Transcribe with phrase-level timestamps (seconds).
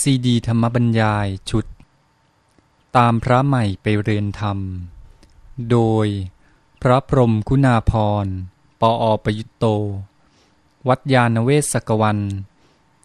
[0.00, 1.66] ซีดีธรรมบรรยายชุด
[2.96, 4.58] ตามพระใหม่ไปเรียนธรรม
[5.70, 6.06] โดย
[6.82, 7.92] พระพรมคุณาพ
[8.24, 8.26] ร
[8.80, 9.64] ปออประยุตโต
[10.88, 12.18] วัดยาณเวศกวัน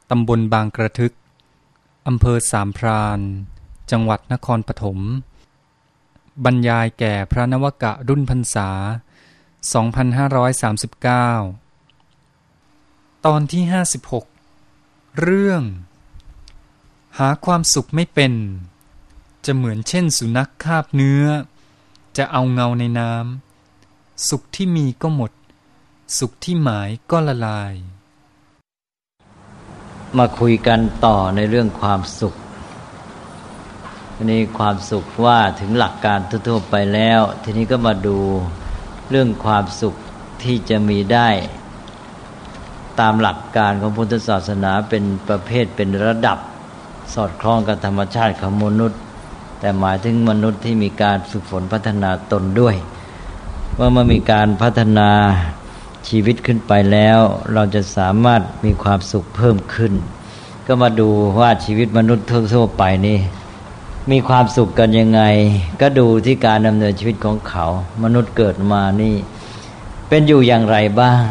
[0.10, 1.14] ตำบลบางกระทึก
[2.08, 3.20] อำเภอสามพราน
[3.92, 5.00] จังหวัดนครปฐม
[6.46, 8.70] บรรยายแก่พระนวกะรุ่นพรรษา
[11.40, 13.64] 2539 ตอนที่
[14.42, 15.64] 56 เรื่อง
[17.18, 18.34] หาความสุขไม่เป็น
[19.46, 21.26] จะเหมือนเช่นสุนัขคาบเนื้อ
[22.18, 25.32] จะเอาเงาในน้ำสุขที่มีก็หมด
[26.18, 27.74] สุขที่หมายก็ละลาย
[30.18, 32.36] มาคุยกันต่อในเรื่องความสุข
[34.16, 38.18] ทีนี้ความสุขว่าถึงหลักการทั่วๆไปแล้ว ทีนี้ก็มาดู
[39.10, 39.96] เรื่องความสุข
[40.44, 41.30] ที่จะมีได้
[43.00, 46.38] ตามหลักการของพุทธศาสนาเป็นประเภทเป็นระดับ
[47.14, 49.00] สอดคล้องกับธรรมชาติของมนุษย์
[49.60, 52.76] แต่หมายถึงมนุษย์ที่มีการฝึกฝนพัฒนาตนด้วย
[53.80, 55.10] ว่าเมื่อมีการพัฒนา
[56.08, 57.20] ชีวิตขึ้นไปแล้ว
[57.54, 59.94] เราจะสามารถมีความสุขเพิ่มขึ้น
[60.68, 63.18] ก็มาดูว่าชีวิตมนุษย์ทั่วไปนี่
[64.12, 65.22] มีความสุขกันยังไง
[65.82, 67.66] ก็ดูที่การดำเนินชีวิตของเขา
[68.04, 69.16] มนุษย์เกิดมานี่
[70.10, 71.24] เป็นอยู่อย่างไรบ้าง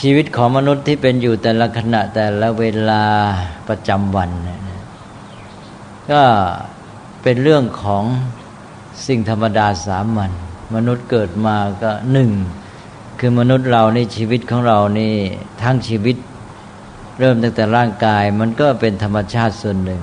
[0.00, 3.04] ชีวิตของมนุษย์ที่เป็นอยู่แต่ละขณะแต่ละเวลา
[3.68, 4.30] ประจำวัน
[6.10, 6.22] ก็
[7.22, 8.04] เป็นเรื่องของ
[9.06, 10.30] สิ่งธรรมดาสามัญ
[10.74, 12.30] มนุษย์เกิดมาก็หนึ่ง
[13.20, 15.14] คือมนุษย์เราในชีวิตของเรานี่
[15.62, 16.16] ทั้งชีวิต
[17.18, 20.02] เริ่มตั้งแต่ร่างกาย มันก็เป็นธรรมชาติส่วนหนึ่ง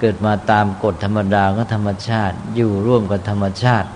[0.00, 3.88] เกิดมาตามกฎธรรมดาก็ธรรมชาติ อยู่ร่วมกับธรรมชาติ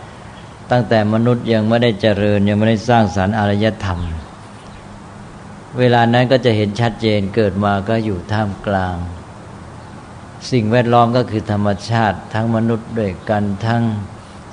[0.70, 4.00] ตั้งแต่มนุษย์ยังไม่ได้เจริญยังไม่ได้สร้างสารรค์อารยธรรม
[5.78, 8.96] เวลานั้นก็จะเห็นชัดเจนเกิดมาก็อยู่ท่ามกลาง
[10.50, 13.82] สิ่งแวดล้อมก็คือธรรมชาติ ทั้งมนุษย์ด้วยกันทั้ง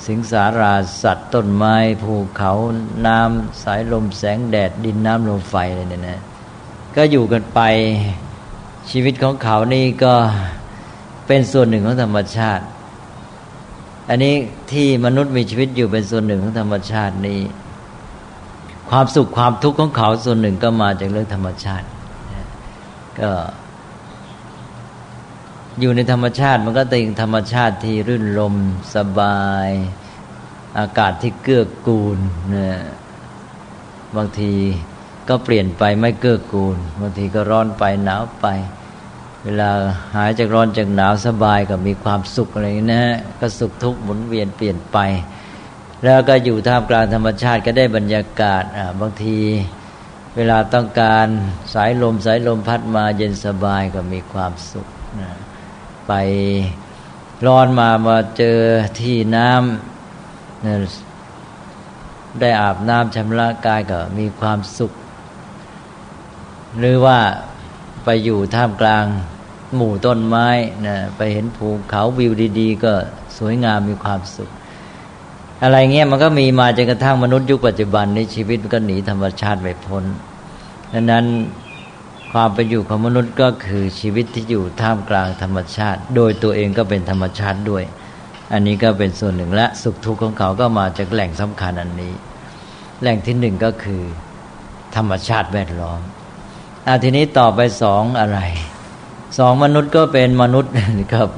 [0.07, 2.51] สิงสาราสัตว์ต้นไม้ภูเขา
[3.07, 6.19] น้ำสายลมแสงแดดดินน้ำลมไฟอะไรเนี่ยนะ
[6.95, 7.59] ก็อยู่กันไป
[8.89, 10.13] ชีวิตของเขานี่ก็
[11.27, 12.63] เป็นส่วนหนึ่งของธรรมชาติ
[14.09, 14.35] อันนี้
[14.71, 17.39] ที่มนุษย์มีชีวิตอยู่เป็นส่วนหนึ่งของธรรมชาตินี้
[18.91, 21.87] ความสุขความทุกข์ของเขาส่วนหนึ่งก็มาจากเรื่องธรรมชาติ
[23.19, 23.31] ก็
[25.79, 28.55] อยู่ในธรรมชาติมันก็ติงธรรมชาติที่รื่นลม
[28.95, 29.69] สบาย
[30.79, 32.17] อากาศที่เกื้อกูล
[32.53, 32.81] นะ
[34.15, 34.53] บางที
[35.29, 38.45] ก็เปลี่ยนไปไม่เกื้อกูล บางทีก็ร้อนไปหนาวไป
[39.43, 39.69] เวลา
[40.15, 43.03] หายจากร้อนจากหนาวสบายก็มีความสุขอะไรนะ
[43.39, 44.97] ก็สุขทุกข์หมุนเวียนเปลี่ยนไป
[46.05, 48.63] แล้วก็อยู่ท่ามกลางธรรมชาติก็ได้บรรยากาศ
[48.99, 49.39] บางที
[50.35, 51.27] เวลาต้องการ
[51.73, 54.87] สายลมสายลมพัดมาเย็นสบายก็มีความสุข
[55.19, 55.29] นะ
[56.07, 56.13] ไป
[57.45, 58.59] ร้อนมามาเจอ
[58.99, 60.75] ที่น้ำนะ
[62.39, 64.91] ได้อาบน้ำชำระกายก็มีความสุข
[66.79, 67.19] หรือว่า
[68.03, 69.05] ไปอยู่ท่ามกลาง
[69.75, 70.47] หมู่ต้นไม้
[70.87, 72.93] นะไปเห็นภูเขาวิวดี ๆ ก็
[73.37, 74.49] สวยงามมีความสุข
[75.63, 80.03] อะไรเงี้ยมันก็มีมาจนกระทั่งมนุษย์ยุคปัจจุบันนี้ชีวิตก็หนีธรรมชาติไปพ้น
[80.93, 81.25] ดังนั้น
[82.31, 87.83] ความเป็นอยู่ของมนุษย์ก็คือชีวิตที่อยู่ท่ามกลางธรรมชาติ โดยตัวเองก็เป็นธรรมชาติด้วย
[88.53, 92.13] อันนี้ก็เป็นส่วนหนึ่งและสุขทุกข์ของเขาก็มาจากแหล่งสำคัญอันนี้
[93.01, 94.01] แหล่งที่หนึ่งก็คือ
[94.95, 95.99] ธรรมชาติแวดล้อม
[96.87, 98.39] อาทีนี้ต่อไปสองอะไร
[99.37, 100.71] สองมนุษย์ก็เป็นมนุษย์
[101.13, 101.29] ครับ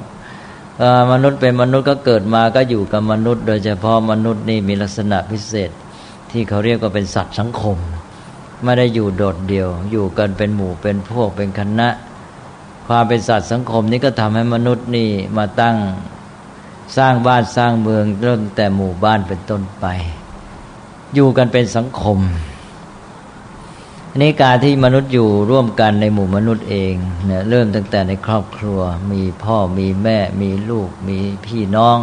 [1.12, 5.72] มนุษย์เป็นมนุษย์ก็เกิดมาก็อยู่กับมนุษย์ โดยเฉพาะมนุษย์นี่มีลักษณะพิเศษ
[6.32, 7.78] ที่เขาเรียกว่าเป็นสัตว์สังคม
[8.64, 11.90] ไม่ได้อยู่โดดเดี่ยว อยู่กันเป็นหมู่เป็นพวกเป็นคณะ
[12.88, 15.78] ความเป็นสัตว์สังคมนี้ก็ทำให้มนุษย์นี่มาตั้ง
[16.98, 19.86] สร้างบ้านสร้างเมืองเริ่มแต่หมู่บ้านเป็นต้นไป
[21.16, 22.20] อยู่กันเป็นสังคม
[24.16, 26.94] อันนี้การที่มนุษย์อยู่ร่วมกันในหมู่มนุษย์เอง
[27.26, 28.80] เนี่ยเริ่มตั้งแต่ในครอบครัว
[29.12, 31.98] มีพ่อมีแม่ มีลูก มีพี่น้อง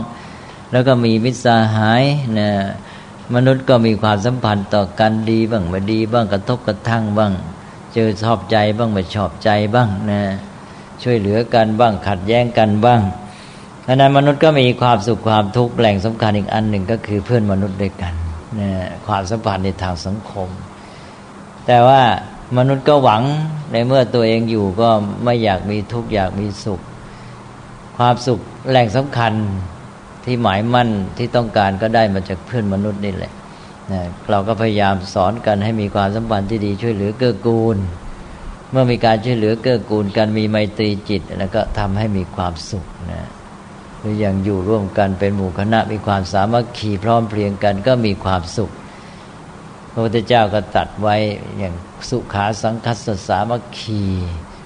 [0.72, 1.46] แล้วก็มีมิตรส
[1.76, 2.02] หาย
[2.34, 2.54] เนี่ย
[3.34, 7.32] มนุษย์ก็มีความสัมพันธ์ต่อกันดีบ้างไม่ดีบ้างกระทบกระทั่งบ้าง
[7.94, 10.22] เจอชอบใจบ้างไม่ชอบใจบ้างนะ
[11.02, 13.00] ช่วยเหลือกันบ้างขัดแย้งกันบ้าง
[13.86, 18.14] ดังนั้นมนุษย์ก็มีความสุขความทุกข์แหล่งสำคัญอีกอันหนึ่งก็คือเพื่อนมนุษย์ด้วยกัน
[18.60, 18.70] นะ
[19.06, 20.50] ความสัมพันธ์ในทางสังคม
[21.66, 22.02] แต่ว่า
[22.58, 23.22] มนุษย์ก็หวัง
[23.72, 24.90] ในเมื่อตัวเองอยู่ก็
[25.24, 26.80] ไม่อยากมีทุกข์อยากมีสุข
[27.96, 28.40] ความสุข
[28.70, 29.32] แหล่งสำคัญ
[30.24, 33.32] ที่หมายมั่นที่ต้องการก็ได้มาจากเพื่อนมนุษย์นี่แหละ
[33.92, 37.76] นะเราก็พยายามสอนกันให้มีความสัมพันธ์ที่ดีช่วยเหลือเกื้อกูล
[38.70, 43.28] เมื่อมีการช่วยเหลือเกื้อกูลกันมีไมตรีจิต แล้วก็ทำให้มีความสุขนะ
[43.98, 48.70] หรืออย่างอยู่ร่วมกันเป็นหมู่คณะมีความสามัคคีพร้อมเพรียงกันก็มีความสุข
[49.92, 51.16] พระพุทธเจ้าก็ตัดไว้
[51.58, 51.74] อย่าง
[52.10, 52.96] สุขาสังคัส
[53.28, 54.04] สามัคคี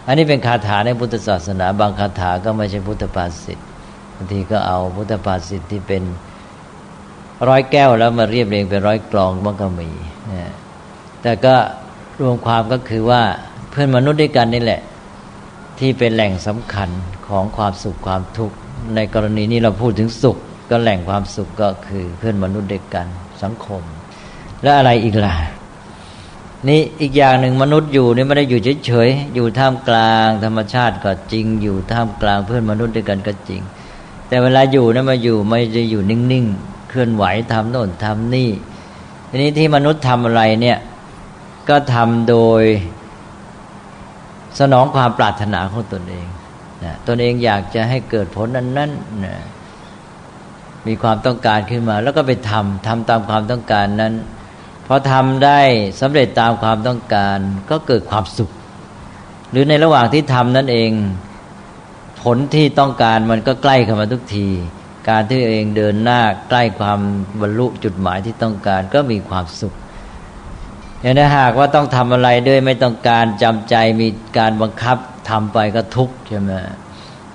[0.06, 3.58] อันนี้เป็นคาถาในพุทธศาสนา บางคาถาก็ไม่ใช่พุทธภาษิต
[4.14, 6.02] บางทีก็เอาพุทธภาษิตที่เป็น
[7.48, 9.90] ร้อยแก้วแล้วมาเรียบเรียงเป็นร้อยกลองมันก็มี
[10.32, 10.52] นะ
[11.22, 11.54] แต่ก็
[12.20, 13.22] รวมความก็คือว่า
[13.70, 14.80] เพื่อนมนุษย์ด้วยกันนี่แหละ
[15.78, 16.88] ที่เป็นแหล่งสำคัญ
[17.28, 18.56] ของความสุขความทุกข์
[18.94, 20.36] ในกรณีนี้เราพูดถึงสุข
[20.70, 23.06] ก็แหล่งความสุขก็คือเพื่อนมนุษย์ด้วยกัน
[23.42, 23.82] สังคม
[24.64, 25.34] แล้วอะไรอีกล่ะ
[26.68, 33.60] นี่อีกอย่างหนึ่งมนุษย์อยู่นี่ไม่ได้อยู่เฉยๆอยู่ท่ามกลางธรรมชาติก็จริง อยู่ท่ามกลางเพื่อนมนุษย์ด้วยกันก็จริง
[34.28, 38.50] แต่เวลาอยู่นะมาอยู่ไม่จะอยู่นิ่งๆเคลื่อนไหวทำโน่นทำนี่
[39.28, 40.78] ทีนี้ที่มนุษย์ทำอะไรเนี่ย
[41.68, 42.62] ก็ทำโดย
[44.60, 46.26] สนองความปรารถนาของตนเอง
[46.84, 48.90] นะตนเองอยากจะให้เกิดผลนั้นนั้น
[49.24, 49.34] นะ
[50.86, 54.14] มีความต้องการขึ้นมา แล้วก็ไปทำทำตามความต้องการนั้น
[54.86, 55.60] พอทำได้
[56.00, 57.38] สำเร็จตามความต้องการ
[57.70, 58.50] ก็เกิดความสุข
[59.50, 60.90] หรือในระหว่างที่ทำนั่นเอง
[62.22, 64.48] ผลที่ต้องการมันก็ใกล้เข้ามาทุกที
[65.08, 66.98] การที่เองเดินหน้าใกล้ความ
[67.40, 69.74] บรรลุจุดหมายที่ต้องการก็มีความสุข
[71.00, 74.08] อย่างถ้าหากว่าต้องทำอะไรด้วยไม่ต้องการจำใจมี
[74.38, 74.96] การบังคับ
[75.30, 76.52] ทำไปก็ทุกข์ใช่ไหม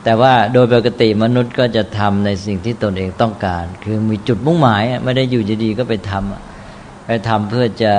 [0.04, 6.49] แต่ว่าโดยปกติมนุษย์ก็จะทำในสิ่งที่ตนเองต้องการ คือมีจุดมุ่งหมายไม่ได้อยู่ดีๆก็ไปทำ
[7.30, 7.94] ทำเพื่อจะ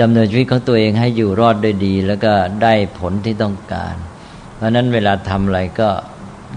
[0.00, 2.32] ดำเนินชีวิตของตัวเองให้อยู่รอดด้วยดี แล้วก็
[2.62, 3.94] ได้ผลที่ต้องการ
[4.56, 5.88] เพราะนั้นเวลาทำอะไรก็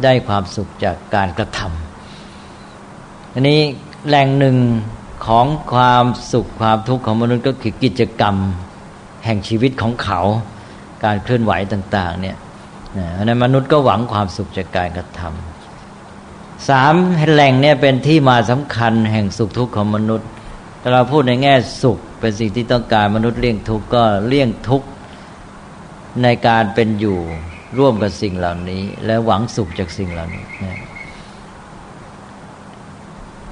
[0.04, 3.60] ได้ความสุขจากการกระทำอันนี้
[4.08, 4.58] แหล่งหนึ่ง
[5.26, 8.36] ของความสุขความทุกข์ของมนุษย์ก็คือกิจกรรม
[9.26, 10.22] แห่งชีวิตของเขา
[11.06, 12.38] การเคลื่อนไหวต่าง ๆ เนี่ย
[13.26, 16.96] ในมนุษย์ก็หวังความสุขจากการกระทำสาม
[17.34, 20.30] แหล่งเนี่ยเป็นที่มาสำคัญแห่งสุขทุกข์ของมนุษย์
[20.86, 24.88] ถ้าเราพูดในแง่สุขเป็นสิ่งที่ต้องการมนุษย์เลี่ยงทุกข์ก็เลี่ยงทุกข์
[26.24, 27.20] ในการเป็นอยู่
[27.78, 30.46] ร่วมกับสิ่งเหล่านี้ และหวังสุขจากสิ่งเหล่านี้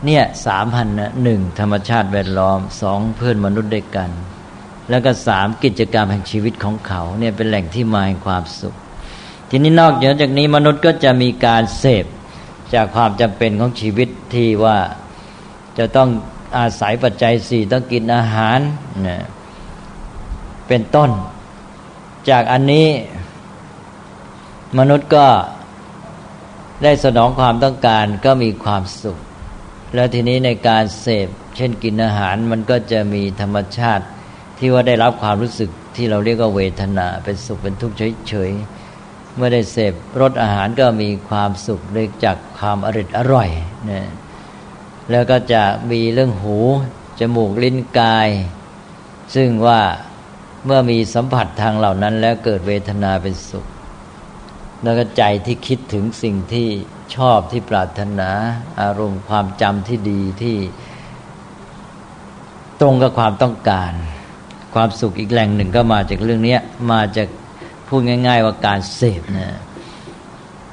[0.05, 4.09] เนี่ยสามพันนะหนึ่งธรรมชาติแวดล้อมสองเพื่อนมนุษย์ด้วยกัน
[4.89, 8.75] แล้วก็สามกิจกรรมแห่งชีวิตของเขาเนี่ยเป็นแหล่งที่มาแห่งความสุข
[9.49, 12.05] ทีนี้นอกเหนือจากนี้มนุษย์ก็จะมีการเสพ
[12.73, 14.77] จากความจำเป็นของชีวิตที่ว่า
[15.77, 16.09] จะต้อง
[16.57, 18.59] อาศัยปัจจัยสี่ต้องกินอาหาร
[19.07, 19.17] นะ
[20.67, 21.09] เป็นต้น
[22.29, 22.87] จากอันนี้
[24.79, 25.27] มนุษย์ก็
[26.83, 29.17] ได้สนองความต้องการก็มีความสุข
[29.95, 34.05] แล้วทีนี้ในการเสพเช่นกินอาหารมันก็จะมีธรรมชาติ
[34.57, 37.95] ที่ว่าได้รับความรู้สึกที่เราเรียกว่าเวทนา เป็นสุขเป็นทุกข์
[38.27, 43.49] เฉยๆเมื่อได้เสพรสอาหารก็มีความสุขเรียกจากความอริดอร่อย
[43.89, 44.09] นะ
[45.11, 46.57] แล้วก็จะมีเรื่องหู
[47.19, 48.29] จมูกลิ้นกาย
[49.35, 49.81] ซึ่งว่า
[50.65, 53.65] เมื่อมีสัมผัสทางเหล่านั้น แล้วเกิดเวทนาเป็นสุข
[54.83, 56.67] แล้วก็ใจที่คิดถึงสิ่งที่
[57.15, 58.29] ชอบที่ปรารถนา
[58.81, 60.57] อารมณ์ความจำที่ดีที่
[62.81, 63.91] ตรงกับความต้องการ
[64.73, 66.57] ความสุขอีกแหล่งหนึ่งก็มาจากเรื่องนี้
[66.91, 67.27] มาจาก
[67.87, 69.59] พูดง่าย ๆ ว่าการเสพนะ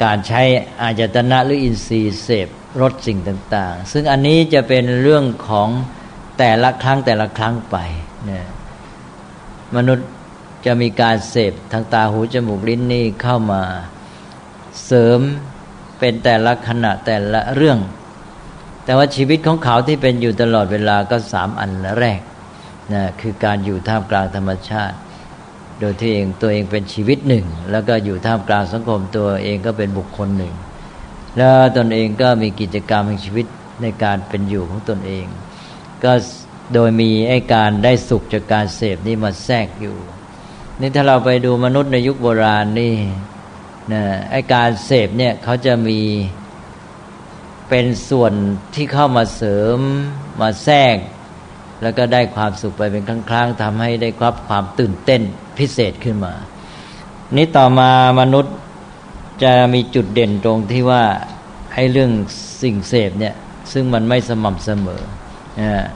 [0.05, 0.43] การใช้
[0.83, 2.49] อาจตนะหรืออินทรีย์เสพ
[2.81, 5.69] รสสิ่งต่าง ๆ ซึ่งอันนี้จะเป็นเรื่องของ
[6.39, 7.77] แต่ละครั้งแต่ละครั้งไป
[8.31, 8.47] นะ
[9.77, 10.09] มนุษย์
[10.67, 13.63] จะมีการเสพทางตาหูจมูกลิ้นนี่เข้ามา
[14.87, 15.21] เสริม
[15.99, 17.79] เป็นแต่ละขณะแต่ละเรื่อง
[18.85, 21.71] แต่ว่าชีวิตของเขาที่เป็นอยู่ตลอดเวลาก็สามอัน
[22.01, 22.21] แรก
[22.95, 24.97] นะคือการอยู่ท่ามกลางธรรมชาติ
[25.81, 30.55] โดยที่เองตัวเองเป็นชีวิตหนึ่ง แล้วก็อยู่ท่ามกลางสังคมตัวเองก็เป็นบุคคลหนึ่ง
[31.37, 33.47] แล้วตนเองก็มีกิจกรรมแห่งชีวิต
[33.83, 35.27] ในการเป็นอยู่ของตนเอง
[36.05, 36.13] ก็
[36.75, 39.97] โดยมีไอ้การได้สุขจากการเสพนี่มาแทรกอยู่
[40.81, 42.95] นี่ถ้าเราไปดูมนุษย์ในยุคโบราณนี่
[43.93, 46.01] นะไอ้การเสพเนี่ยเขาจะมี
[47.69, 48.33] เป็นส่วน
[48.75, 49.79] ที่เข้ามาเสริม
[50.41, 50.97] มาแทรก
[51.83, 55.23] แล้วก็ได้ความสุขไปเป็นครั้งๆทำให้ได้รับความตื่นเต้น
[55.59, 56.35] พิเศษขึ้นมา
[57.37, 58.55] นี้ต่อมามนุษย์
[59.43, 61.05] จะมีจุดเด่นตรงที่ว่า
[61.75, 62.13] ให้เรื่อง
[62.63, 63.35] สิ่งเสพเนี่ย
[63.73, 65.03] ซึ่งมันไม่สม่ำเสมอ
[65.61, 65.87] นะ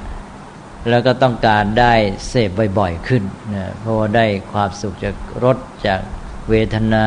[0.91, 1.95] แล้วก็ต้องการได้
[2.29, 3.23] เสพบ่อยๆขึ้น
[3.55, 6.01] นะเพราะว่าได้ความสุขจากรสจาก
[6.49, 7.07] เวทนา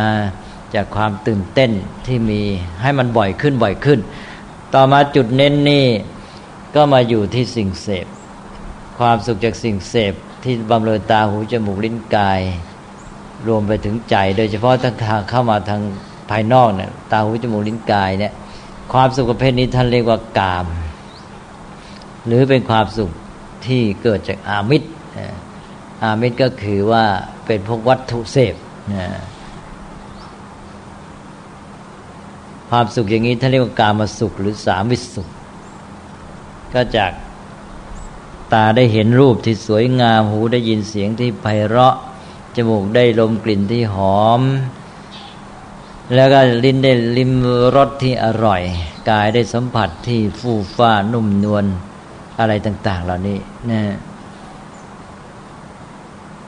[0.76, 1.72] จากความตื่นเต้น
[2.08, 2.42] ที่มี
[2.82, 4.00] ให้มันบ่อยขึ้นบ่อยขึ้น
[4.74, 5.86] ต่อมาจุดเน้นนี่
[6.76, 8.08] ก็มาอยู่ที่สิ่งเสพ
[9.00, 10.14] ความสุขจากสิ่งเสพ
[10.44, 12.42] ที่บำเรอตาหูจมูกลิ้นกาย
[13.48, 14.92] รวมไปถึงใจ โดยเฉพาะถ้า
[15.30, 15.82] เข้ามาทาง
[16.30, 18.34] ภายนอกเนี่ยตาหูจมูกลิ้นกายเนี่ย
[18.94, 20.66] ความสุขประเภทนี้ท่านเรียกว่ากาม
[22.26, 23.12] หรือเป็นความสุข
[23.66, 24.90] ที่เกิดจากอามิตร
[26.04, 27.06] อามิตรก็คือว่า
[27.46, 28.56] เป็นพวกวัตถุเสพ
[32.70, 35.28] ความสุขอย่างนี้ท่านเรียกว่ากามสุขหรือสามิสุข
[36.74, 37.12] ก็จาก
[38.54, 41.96] ตาได้เห็นรูปที่สวยงามหูได้ยินเสียงที่ไพเราะ
[42.56, 44.42] จมูกได้ลมกลิ่นที่หอม
[46.14, 47.32] แล้วก็ลิ้นได้ลิ้ม
[47.76, 48.62] รสที่อร่อย
[49.10, 51.66] กายได้สัมผัสที่ฟูฟ้านุ่มนวล
[52.40, 53.40] อะไรต่าง ๆ เหล่านี้
[53.72, 53.82] นะ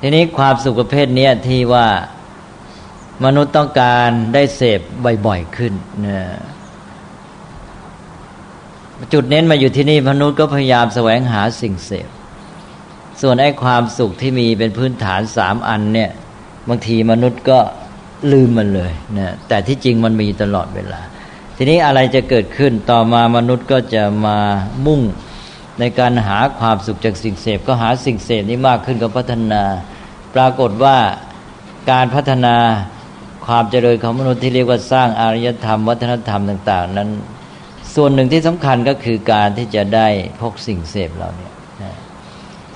[0.02, 1.88] ทีนี้ความสุขประเภทนี้ที่ว่า
[3.26, 4.82] มนุษย์ต้องการได้เสพ
[5.26, 5.74] บ่อยๆขึ้น
[6.06, 6.20] นะ
[9.14, 12.10] จุดเน้นมาอยู่ที่นี่มนุษย์ก็พยายามแสวงหาสิ่งเสพ
[13.22, 16.12] ส่วนไอ้ความสุขที่มีเป็นพื้นฐานสามอันเนี่ย
[16.68, 17.60] บางทีมนุษย์ก็
[18.32, 21.02] ลืมมันเลยนะแต่ที่จริงมันมีตลอดเวลา
[21.58, 24.38] ทีนี้อะไรจะเกิดขึ้นต่อมามนุษย์ก็จะมา
[24.86, 25.02] มุ่ง
[25.80, 29.64] ในการหาความสุขจากสิ่งเสพก็หาสิ่งเสพนี้มากขึ้นก็พัฒนา
[30.36, 30.98] ปรากฏว่า
[31.92, 32.56] การพัฒนา
[33.46, 37.10] ความเจริญของมนุษย์ที่เรียกว่าสร้างอารยธรรม วัฒนธรรมต่าง ๆ นั้น
[37.96, 40.08] ส่วนหนึ่งที่สำคัญก็คือการที่จะได้
[40.42, 41.54] พกสิ่งเสพเราเนี่ย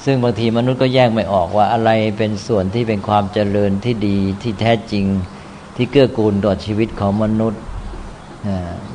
[0.05, 5.05] ซึ่งบางทีมนุษย์ก็แยกไม่ออกว่าอะไรเป็นส่วนที่เป็นความเจริญที่ดีที่แท้จริง
[5.75, 7.62] ที่เกื้อกูลต่อชีวิตของมนุษย์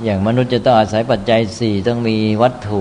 [0.05, 2.81] อย่างมนุษย์จะต้องอาศัยปัจจัยสี่ต้องมีวัตถุ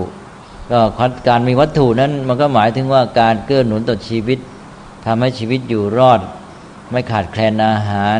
[0.70, 0.80] ก็
[1.28, 4.38] การมีวัตถุนั้นมันก็หมายถึงว่าการเกื้อหนุนต่อชีวิต
[5.06, 6.20] ทำให้ชีวิตอยู่รอด
[6.90, 8.18] ไม่ขาดแคลนอาหาร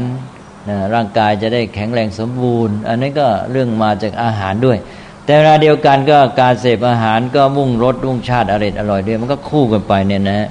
[0.94, 4.78] ร่างกายจะได้แข็งแรงสมบูรณ์ อันนี้ก็เรื่องมาจากอาหารด้วย
[5.26, 10.48] แต่เวลาเดียวกันก็การเสพอาหารก็มุ่งรสมุ่งชาติอร่อยอร่อยด้วยมันก็คู่กันไปเนี่ยนะ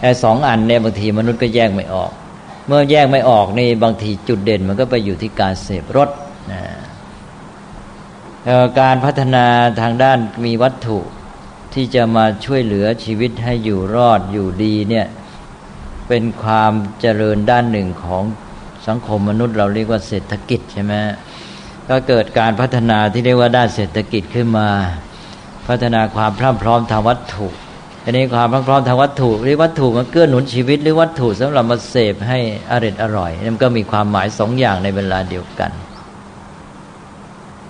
[0.00, 2.10] ไอ้สองอันเนี่ยบางทีมนุษย์ก็แยกไม่ออก
[2.66, 6.08] เมื่อแยกไม่ออกนี่บางทีจุดเด่นมันก็ไปอยู่ที่การเสพรส
[6.52, 6.60] นะ
[8.80, 9.46] การพัฒนา
[9.80, 10.98] ทางด้านมีวัตถุ
[11.74, 15.06] ที่จะมาช่วยเหลือชีวิตให้อยู่รอดอยู่ดีเนี่ย
[16.08, 18.22] เป็นความเจริญด้านหนึ่งของ
[18.86, 20.94] สังคมมนุษย์เราเรียกว่าเศรษฐกิจใช่ไหม
[21.90, 24.68] ก็เกิดการพัฒนาที่เรียกว่าด้านเศรษฐกิจขึ้นมา
[25.68, 27.48] พัฒนาความพร้อมพร้อมทางวัตถุ
[28.04, 32.38] อันนี้ความพร้อมพร้อมทางวัตถุหรือวัตถุมันเกื้อหนุนชีวิต หรือวัตถุสำหรับมาเสพให้
[32.70, 35.70] อร่อยอร่อยมันก็มีความหมายสองอย่างในเวลาเดียวกัน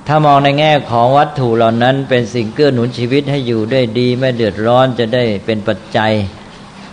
[0.09, 6.13] ถ้ามองในแง่ของวัตถุเหล่านั้นเป็นสิ่งเกื้อหนุนชีวิตให้อยู่ได้ดี ไม่เดือดร้อนจะได้เป็นปัจจัย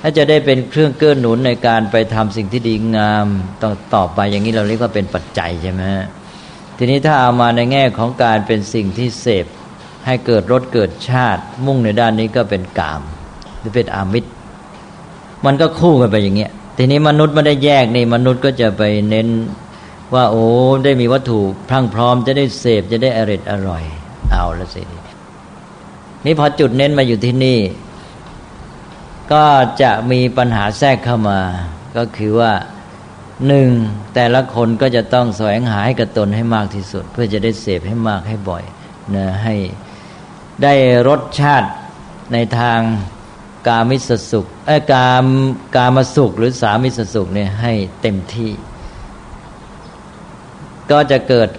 [0.02, 3.26] ถ้าจะได้เป็นเครื่องเกื้อหนุนในการไปทำสิ่งที่ดีงาม
[3.64, 5.82] ต่อต่อไปอย่างนี้เราเรียกว่าเป็นปัจจัยใช่ไหม
[6.84, 9.46] ทีนี้ถ้าเอามาในแง่ของการเป็นสิ่งที่เสพ
[10.06, 13.02] ให้เกิดรสเกิดชาติ มุ่งในด้านนี้ก็เป็นกาม
[13.60, 14.30] หรือเป็นอามิตร
[15.46, 19.28] มันก็คู่กันไปอย่างเงี้ยทีนี้มนุษย์ไม่ได้แยกนี่มนุษย์ก็จะไปเน้น
[20.14, 20.46] ว่าโอ้
[20.84, 23.84] ได้มีวัตถุพรั่งพร้อมจะได้เสพจะได้อร่อยอร่อย
[24.32, 24.82] เอาละสิ
[26.26, 27.60] นี่พอจุดเน้นมาอยู่ที่นี่
[29.34, 29.46] ก็
[29.82, 31.40] จะมีปัญหาแทรกเข้ามา
[31.98, 32.52] ก็คือว่า
[33.48, 33.70] หนึ่ง
[34.16, 38.64] แต่ละคนก็จะต้องแสวงหาให้กระตนให้มากที่สุด เพื่อจะได้เสพให้มากให้บ่อย
[39.16, 39.56] นะให้
[40.64, 40.74] ได้
[41.08, 41.70] รสชาติ
[42.34, 42.80] ในทาง
[43.68, 45.26] กามิสสุขไอ้กาม
[45.76, 48.52] กามสุขหรือสามิสสุขเนี่ยให้เต็มที่
[50.92, 51.50] ก็จะเกิด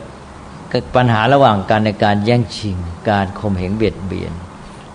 [0.97, 2.77] ปัญหาระหว่างการในการแย่งชิง
[3.11, 4.33] การข่มเหงเบียดเบียน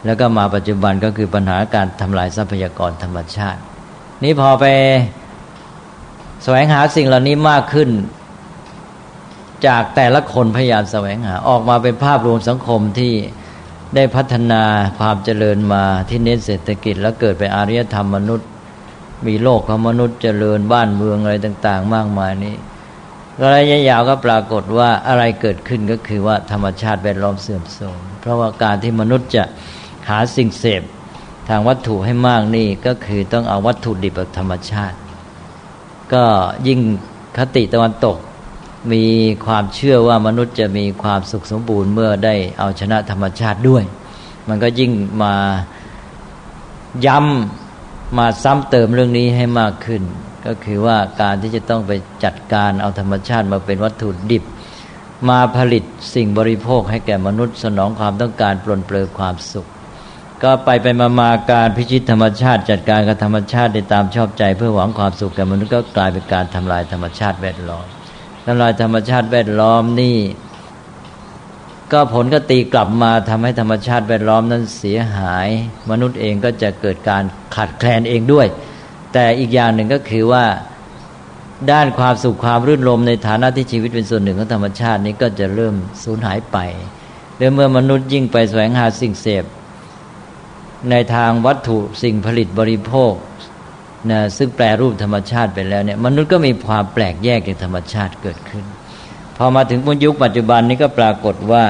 [0.06, 3.60] แล้วก็มาปัจจุบันก็คือปัญหาการทำลายทรัพยากรธรรมชาติ
[4.24, 4.66] นี้พอไป
[6.44, 7.90] แสวงหาสิ่งเหล่านี้มากขึ้น
[9.68, 13.14] จากแต่ละคนพยายามแสวงหาออกมาเป็นภาพรวมสังคมที่
[13.96, 14.64] ได้พัฒนา
[15.00, 18.48] ความเจริญมาที่เน้นเศรษฐกิจ แล้วเกิดเป็นอารยธรรมมนุษย์
[19.28, 22.56] มีโลกของมนุษย์เจริญบ้านเมืองอะไรต่าง ๆ มากมายนี้
[23.42, 29.44] ระยะยาวก็ปรากฏว่าอะไรเกิดขึ้นก็คือว่าธรรมชาติแวดล้อมเสื่อมโทรมเพราะว่าการที่มนุษย์จะ
[30.10, 30.84] หาสิ่งเสพ
[31.50, 34.98] ทางวัตถุให้มากนี่ก็คือต้องเอาวัตถุดิบจากธรรมชาติ
[36.14, 36.26] ก็
[36.68, 36.80] ยิ่ง
[37.38, 38.18] คติตะวันตก
[38.94, 39.06] มี
[39.46, 43.84] ความเชื่อว่ามนุษย์จะมีความสุขสมบูรณ์เมื่อได้เอาชนะธรรมชาติด้วย
[44.48, 44.92] มันก็ยิ่ง
[45.24, 45.34] มา
[47.06, 50.04] ย้ำมาซ้ำเติมเรื่องนี้ให้มากขึ้น
[50.46, 51.92] ก็คือว่าการที่จะต้องไป
[52.24, 54.44] จัดการเอาธรรมชาติมาเป็นวัตถุดิบ
[55.30, 55.84] มาผลิต
[56.14, 59.68] สิ่งบริโภคให้แก่มนุษย์สนองความต้องการปลนเปลือความสุข
[60.44, 67.86] ก็ไปไปมามาการพิชิตธรรมชาติ จัดการกับธรรมชาติได้ตามชอบใจ เพื่อหวังความสุขแก่มนุษย์ก็กลายเป็นการทำลายธรรมชาติแวดล้อม
[68.46, 70.18] ทำลายธรรมชาติแวดล้อมนี่
[71.92, 75.48] ก็ผลก็ตีกลับมาทำให้ธรรมชาติแวดล้อมนั้นเสียหาย
[75.90, 77.24] มนุษย์เองก็จะเกิดการ
[77.56, 78.48] ขาดแคลนเองด้วย
[79.14, 80.46] แต่อีกอย่างหนึ่งก็คือว่า
[81.72, 86.58] ด้านความสุขความรื่นรมในฐานะที่ชีวิตเป็นส่วนหนึ่งของธรรมชาตินี้ก็จะเริ่มสูญหายไป
[87.38, 89.44] และเมื่อมนุษย์ยิ่งไปแสวงหาสิ่งเสพ
[90.92, 93.14] ในทางวัตถุสิ่งผลิตบริโภค
[94.12, 98.66] นะซึ่งแปลรูปธรรมชาติไปแล้วเนี่ยมนุษย์ก็มีความแปลกแยกจากธรรมชาติเกิดขึ้น
[99.38, 101.66] พอมาถึงยุคปัจจุบันนี้ก็ปรากฏว่า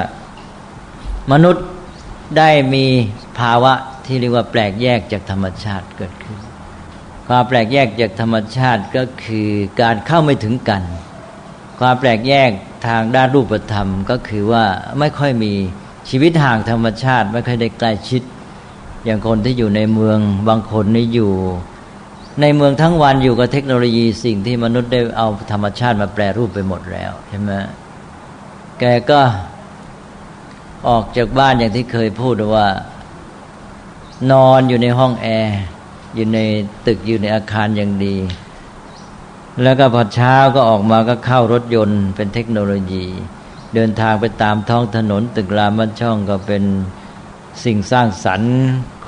[1.31, 1.65] มนุษย์
[2.37, 2.85] ได้มี
[3.39, 3.73] ภาวะ
[4.05, 6.37] ที่เรียกว่าแปลกแยกจากธรรมชาติเกิดขึ้น
[7.27, 9.49] ความแปลกแยกจากธรรมชาติก็คือ
[9.81, 10.83] การเข้าไม่ถึงกัน
[11.79, 12.49] ความแปลกแยก
[12.87, 14.65] ทางด้านรูปธรรมก็คือว่า
[14.99, 15.53] ไม่ค่อยมี
[16.09, 18.21] ชีวิตห่างธรรมชาติ ไม่ค่อยได้ใกล้ชิด
[19.07, 21.31] อย่างคนที่อยู่ในเมืองบางคนนี่อยู่
[22.41, 27.51] ในเมืองทั้งวันอยู่กับเทคโนโลยีสิ่งที่มนุษย์ได้เอาธรรมชาติมาแปลรูปไปหมดแล้วใช่ไหม
[28.79, 29.19] แกก็
[30.87, 32.67] ออกจากบ้านอย่างที่เคยพูดว่า
[34.31, 35.57] นอนอยู่ในห้องแอร์
[36.15, 36.39] อยู่ใน
[36.87, 38.15] ตึกอยู่ในอาคารอย่างดี
[39.63, 43.05] แล้วก็พอเช้าก็ออกมาก็เข้ารถยนต์เป็นเทคโนโลยี
[43.75, 46.63] เดินทางไปตามท้องถนนตึกรามบ้านช่องก็เป็น
[47.63, 48.53] สิ่งสร้างสรรค์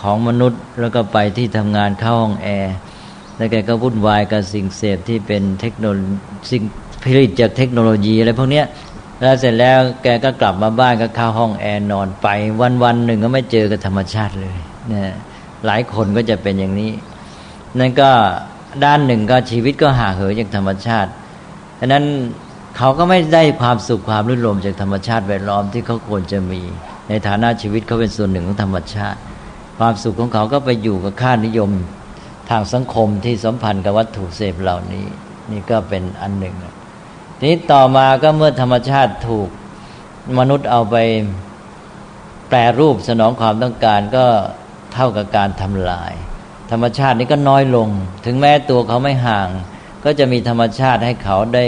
[0.02, 2.76] ของมนุษย์ แล้วก็ไปที่ทำงานเข้าห้องแอร์
[3.38, 6.16] แล้วแกก็วุ่นวายกับสิ่งเสพที่เป็นเทคโนโลยี
[6.52, 6.62] สิ่ง
[7.04, 8.64] ผลิตจากเทคโนโลยีอะไรพวกนี้
[9.22, 12.28] แล้วเสร็จแล้วแกก็กลับมาบ้านก็เข้าห้องแอร์นอนไป
[12.60, 15.12] วันวันหนึ่งก็ไม่เจอกับธรรมชาติเลยเนี่ย
[15.66, 16.92] หลายคนก็จะเป็นอย่างนี้
[17.80, 18.10] นั่นก็
[18.86, 21.10] ด้านหนึ่งก็ชีวิตก็ห่างเหินจากธรรมชาติ
[21.80, 22.04] ฉะนั้น
[22.78, 26.62] เขาก็ไม่ได้ความสุขความรื่นรมจากธรรมชาติแวดล้อมที่เขาควรจะมี
[27.10, 29.20] ในฐานะชีวิตเขาเป็นส่วนหนึ่งของธรรมชาติ
[29.80, 31.72] ความสุขของเขาก็ไปอยู่กับค่านิยม
[32.50, 35.06] ทางสังคมที่สัมพันธ์กับวัตถุเสพเหล่านี้
[35.52, 36.56] นี่ก็เป็นอันหนึ่ง
[37.38, 39.50] ทีนี้ต่อมาก็เมื่อธรรมชาติถูก
[40.40, 40.96] มนุษย์เอาไป
[42.50, 44.26] แปรรูปสนองความต้องการก็
[44.94, 46.14] เท่ากับการทำลาย
[46.72, 47.88] ธรรมชาตินี้ก็น้อยลง
[48.26, 49.48] ถึงแม้ตัวเขาไม่ห่าง
[50.04, 51.66] ก็จะมีธรรมชาติให้เขาได้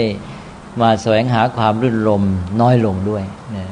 [0.80, 2.22] มาแสวงหาความรื่นรม
[2.60, 3.66] น้อยลงด้วยนะ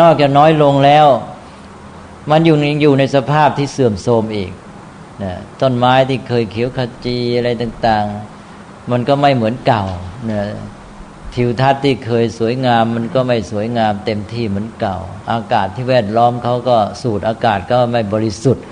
[0.00, 1.06] นอกจากน้อยลงแล้ว
[2.30, 4.52] มันอยู่อยู่ในสภาพที่เสื่อมโทรมอีก
[5.22, 8.06] นะต้นไม้ที่เคยเขียวขจีอะไรต่าง
[8.48, 9.84] ๆ มันก็ไม่เหมือนเก่า
[10.30, 10.42] นะ
[11.34, 14.96] ทิวทัศน์ที่เคยสวยงาม มันก็ไม่สวยงามเต็มที่เหมือนเก่า
[15.32, 18.64] อากาศที่แวดล้อมเขาก็สูดอากาศก็ไม่บริสุทธิ์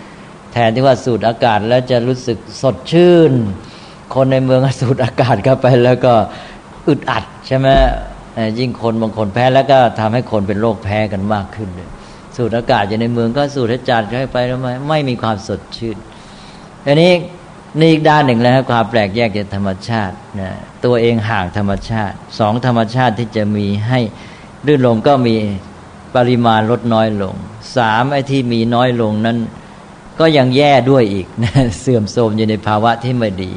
[0.52, 3.32] แทนที่ว่าสูดอากาศแล้วจะรู้สึกสดชื่น
[4.14, 6.14] คนในเมืองสูดอากาศเข้าไปแล้วก็
[6.88, 7.68] อึดอัดใช่ไหม
[8.58, 11.68] ยิ่งคนบางคนแพ้แล้วก็ทำให้คนเป็นโรคแพ้กันมากขึ้น
[12.40, 15.96] สูดอากาศอยู่ในเมืองก็สูดให้จัดเข้าไปแล้วไมไม่มีความสดชื่น
[16.86, 17.12] อันนี้
[17.80, 20.50] นี่อีกด้านหนึ่งแล้วความแปลกแยกจากธรรมชาตินะ
[20.84, 24.00] ตัวเองห่างธรรมชาติสองธรรมชาติที่จะมีให้
[24.66, 25.34] ลื่นลงก็มี
[26.16, 27.34] ปริมาณลดน้อยลง
[27.76, 29.38] สามไอ้ที่มีน้อยลงนั้น
[30.20, 33.52] ก็ยังแย่ด้วยอีกนะเสื่อมโทรมอยู่ในภาวะที่ไม่ดี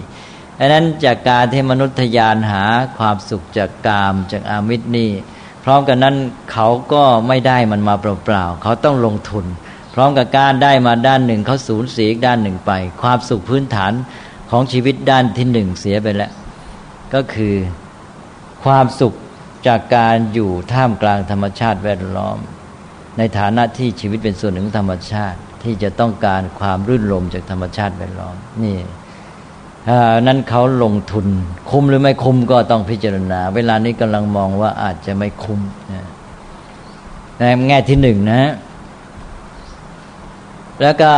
[0.59, 2.63] อันนั้นจากการที่มนุษยานหา
[2.97, 5.09] ความสุขจากกามจากอามิตรนี่
[5.63, 6.15] พร้อมกันนั้น
[6.51, 9.45] เขาก็ไม่ได้มันมาเปล่าๆเขาต้องลงทุน
[9.93, 12.71] พร้อมกับการได้มาด้านหนึ่งเขาสูญเสียอีกด้านหนึ่งไป
[13.01, 13.93] ความสุขพื้นฐาน
[14.51, 16.31] ของชีวิตด้านที่หนึ่งเสียไปแล้ว
[17.13, 17.55] ก็คือ
[18.63, 19.13] ความสุข
[19.67, 22.37] จากการอยู่ท่ามกลางธรรมชาติแวดล้อม
[23.17, 28.77] ในฐานะที่ชีวิตเป็นส่วนหนึ่งธรรมชาติที่จะต้องการความรื่นรมจากธรรมชาติแวดล้อมนี่
[30.27, 31.27] นั้นเขาลงทุน
[31.69, 35.59] คุ้มหรือไม่คุ้มก็ต้องพิจารณา เวลานี้กำลังมองว่าอาจจะไม่คุ้ม
[37.37, 38.53] ในแง่ที่หนึ่งนะ
[40.81, 41.11] แล้วก็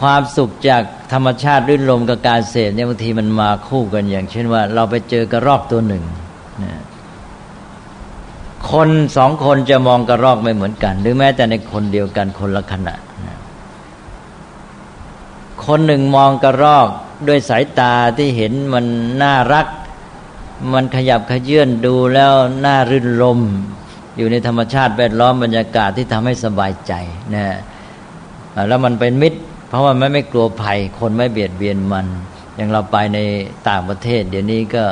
[0.00, 0.82] ความสุขจาก
[1.12, 6.04] ธรรมชาติรื่นลมกับการเสพเนี่ยบางทีมันมาคู่กันอย่าง เช่นว่า เราไปเจอกระรอกตัวหนึ่ง
[6.64, 6.82] นะ
[8.70, 12.94] คนสองคนจะมองกระรอกไม่เหมือนกัน หรือแม้แต่ในคนเดียวกันคนละขณะ
[13.26, 13.35] นะ
[15.66, 16.88] คนหนึ่งมองกระรอก
[17.28, 18.84] ด้วยสายตาที่เห็นมัน
[19.22, 19.66] น่ารัก
[20.72, 22.32] มันขยับขยื่นดูแล้ว
[22.66, 23.40] น่ารื่นลม
[24.16, 26.92] อยู่ในธรรมชาติแวดล้อมบรรยากาศที่ทำให้สบายใจ
[27.34, 27.46] นะ
[28.68, 32.06] แล้วมันเป็นมิตร เพราะว่ามันไม่กลัวภัย คนไม่เบียดเบียนมัน
[32.56, 33.18] อย่างเราไปใน
[33.68, 34.84] ต่างประเทศ เดี๋ยวนี้ก็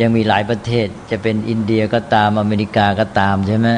[0.00, 3.68] ยังมีหลายประเทศ จะเป็นอินเดียก็ตามอเมริกาก็ตามใช่ไหม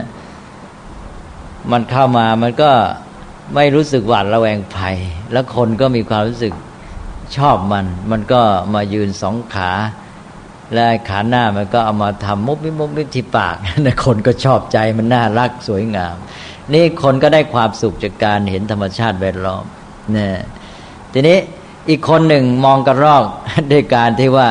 [1.70, 2.70] มันเข้ามามันก็
[3.54, 4.96] ไม่รู้สึกหวาดระแวงภัย
[5.32, 6.54] แล้วคนก็มีความรู้สึก
[7.37, 8.40] ชอบมัน มันก็
[8.74, 9.70] มายืนสองขา
[10.74, 13.56] และขาหน้ามันก็เอามาทำมุบมิบมุบมิบที่ปาก
[13.87, 16.16] นะคนก็ชอบใจมันน่ารักสวยงาม
[16.72, 19.64] นี่คนก็ได้ความสุขจากการเห็นธรรมชาติแวดล้อม
[20.12, 20.37] เนี่ย
[21.12, 21.38] ทีนี้
[21.88, 23.24] อีกคนหนึ่งมองกระรอก
[23.72, 24.48] ด้วยการที่ว่า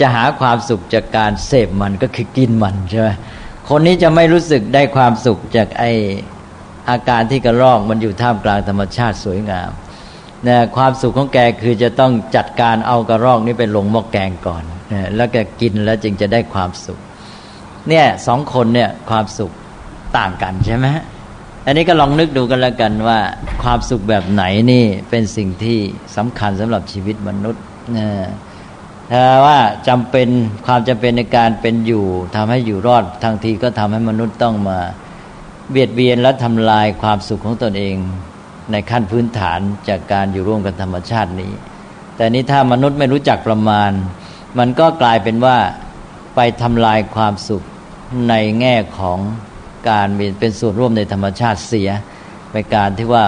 [0.00, 3.08] จะหาความสุขจากการเสพมันก็คือกินมันใช่ไหม
[3.68, 5.84] คนนี้จะไม่รู้สึกได้ความสุขจากไอ
[6.90, 9.70] อาการที่กระรอกมันอยู่ท่ามกลางธรรมชาติสวยงาม
[10.48, 16.98] นะความสุขของแกคือจะต้องจัดการเอากระรอกนี้ไปลงหม้อแกงก่อนนะแล้วแกกินแล้วจึงจะได้ความสุข
[17.88, 19.52] เนี่ยสองคนเนี่ยความสุข
[20.18, 20.86] ต่างกันใช่ไหม
[21.66, 23.18] อันนี้ก็ลองนึกดูกันแล้วกันว่า
[23.62, 25.78] ความสุขแบบไหนนี่เป็นสิ่งที่
[26.16, 27.62] สำคัญสำหรับชีวิตมนุษย์
[27.96, 28.06] นะ
[29.10, 30.28] ถ้าว่าจำเป็น
[30.66, 32.04] ความจำเป็นในการเป็นอยู่
[32.36, 34.78] ทำให้อยู่รอดทางทีก็ทำให้มนุษย์ต้องมา
[35.72, 37.96] เบียดเบียนและทำลายความสุขของตนเอง
[38.72, 41.52] ในขั้นพื้นฐานจากการอยู่ร่วมกันธรรมชาตินี้
[42.16, 43.90] แต่นี้ถ้ามนุษย์ไม่รู้จักประมาณ
[44.58, 45.58] มันก็กลายเป็นว่า
[46.34, 47.62] ไปทำลายความสุข
[48.28, 49.18] ในแง่ของ
[49.90, 50.08] การ
[50.40, 51.90] เป็นส่วนร่วมในธรรมชาติเสีย
[52.50, 53.26] ไปการที่ว่า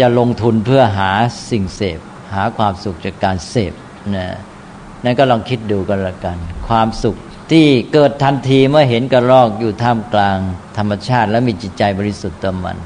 [0.00, 1.10] จะลงทุนเพื่อหา
[1.50, 2.00] สิ่งเสพ
[2.34, 3.72] หาความสุขจากการเสพ
[4.16, 4.28] นะ
[5.04, 6.36] นั่นก็ลองคิดดูกันละกัน
[6.68, 7.16] ความสุข
[7.50, 10.38] ที่เกิดทันทีเมื่อเห็นกระรอกอยู่ท่ามกลาง
[10.76, 12.76] ธรรมชาติ และมีจิตใจบริสุทธิ์ต่อมัน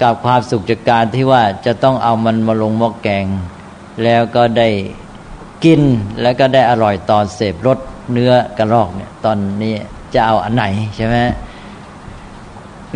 [0.00, 3.26] กับความสุขจากการที่ว่าจะต้องเอามันมาลงหม้อแกง
[4.04, 4.68] แล้วก็ได้
[5.64, 5.80] กิน
[6.22, 7.78] แล้วก็ได้อร่อยตอนเสพรส
[8.12, 9.74] เนื้อกระรอกเนี่ยตอนนี้
[10.14, 10.64] จะเอาอันไหน
[10.96, 11.16] ใช่ไหม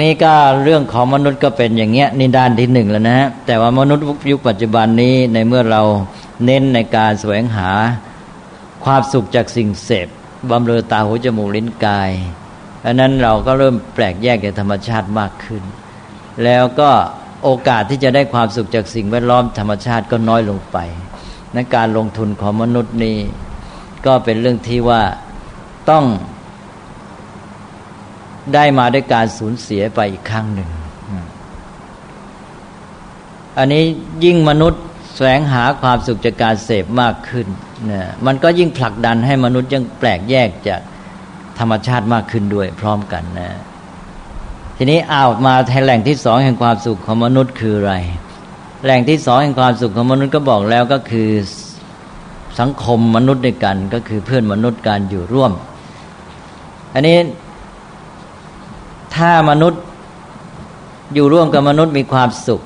[0.01, 0.33] นี่ก็
[0.65, 5.83] เรื่องของมนุษย์ก็เป็นอย่างเงี้ยนด้านที่หนึ่งแล้วนะฮะแต่ว่ามนุษย์ยุคปัจจุบันนี้ในเมื่อเรา
[6.45, 7.71] เน้นในการแสวงหา
[8.85, 10.09] ความสุขจากสิ่งเสพ
[10.51, 12.11] บำเรอตาหูจมูกลิ้นกาย
[12.81, 15.63] เพราะนั้นเราก็เริ่มแปลกแยกจากธรรมชาติมากขึ้น
[16.45, 16.91] แล้วก็
[17.43, 20.79] โอกาสที่จะได้ความสุขจากสิ่งแวดล้อมธรรมชาติก็น้อยลงไป
[21.55, 23.19] ในการลงทุนของมนุษย์นี้
[24.07, 25.03] ก็เป็นเรื่องที่ว่า
[25.91, 26.05] ต้อง
[28.55, 30.71] ได้มาด้วยการสูญเสียไปอีกครั้งหนึ่ง
[33.59, 33.85] อันนี้
[34.25, 34.83] ยิ่งมนุษย์
[35.15, 37.47] แสวงหาความสุขจากการเสพมากขึ้น
[37.91, 40.81] นะมันก็ยิ่งผลักดันให้มนุษย์ยังแปลกแยกจาก
[41.59, 43.51] ธรรมชาติมากขึ้นด้วย พร้อมกันนะ
[44.77, 47.95] ทีนี้เอามาแหล่งที่สองแห่งความสุขของมนุษย์คืออะไร
[48.85, 51.31] แหล่งที่สองแห่งความสุขของมนุษย์ก็บอกแล้วก็คือ
[52.61, 55.53] สังคมมนุษย์ด้วยกัน ก็คือเพื่อนมนุษย์การอยู่ร่วม
[56.95, 57.19] อันนี้
[59.17, 59.83] ถ้ามนุษย์
[61.15, 62.61] อยู่ร่วมกับมนุษย์มีความสุข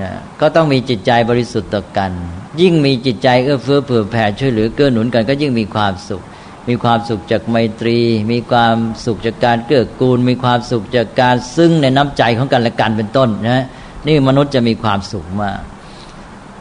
[0.00, 2.12] นะก็ต้องมีจิตใจบริสุทธิ์ต่อกัน
[2.60, 6.22] ยิ่งมีจิตใจเอื้อเฟื้อเผื่อแผ่ช่วยเหลือเกื้อหนุนกันก็ยิ่งมีความสุข
[6.68, 7.98] มีความสุขจากไมตรี
[8.32, 13.64] มีความสุขจากการเกื้อกูล มีความสุขจากการซึ่งในน้ำใจของกันและกันเป็นต้นนะ
[14.06, 15.60] นี่มนุษย์จะมีความสุขมาก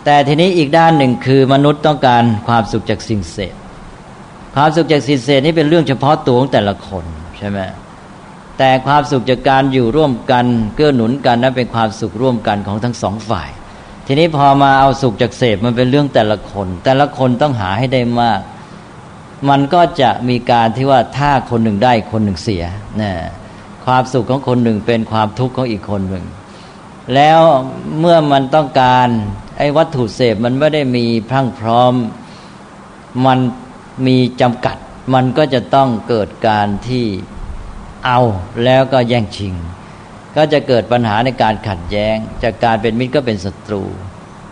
[0.05, 3.55] แต่ทีนี้อีกด้านหนึ่งคือมนุษย์ต้องการความสุขจากสิ่งเสพ
[4.55, 7.05] ความสุขจากสิ่งเสพนี่เป็นเรื่องเฉพาะตัวของแต่ละคน
[7.37, 7.59] ใช่ไหม
[8.57, 13.49] แต่ความสุขจากการอยู่ร่วมกันเกื้อหนุนกันนั้นเป็นความสุขร่วมกันของทั้งสองฝ่าย
[14.05, 18.39] ทีนี้พอมาเอาสุขจากเสพมันเป็นเรื่องแต่ละคน แต่ละคนต้องหาให้ได้มาก
[19.49, 22.63] มันก็จะมีการที่ว่าถ้าคนหนึ่งได้คนหนึ่งเสีย
[23.01, 23.11] นะ
[23.85, 26.25] ความสุขของคนหนึ่งเป็นความทุกข์ของอีกคนหนึ่ง
[27.15, 27.41] แล้ว
[27.99, 29.07] เมื่อมันต้องการ
[29.57, 31.93] ไอ้วัตถุเสพมันไม่ได้มีพรั่งพร้อม
[33.25, 33.39] มัน
[34.07, 34.77] มีจำกัด
[35.13, 37.05] มันก็จะต้องเกิดการที่
[38.05, 38.19] เอา
[38.63, 39.53] แล้วก็แย่งชิง
[40.35, 43.83] ก็จะเกิดปัญหาในการขัดแย้ง จากการเป็นมิตรก็เป็นศัตรู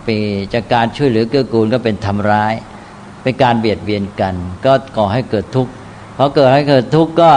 [0.08, 0.18] ปี
[0.54, 2.54] จากการช่วยเหลือเกื้อกูลก็เป็นทำร้าย
[3.24, 5.72] เป็นการเบียดเบียนกัน ก็ก่อให้เกิดทุกข์
[6.18, 7.32] พอเกิดให้เกิดทุกข์ก็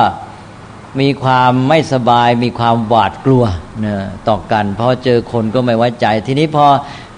[1.01, 3.45] มีความไม่สบาย มีความหวาดกลัว
[3.81, 6.67] เนี่ยต่อกันพอเจอคนก็ไม่ไว้ใจ ทีนี้พอ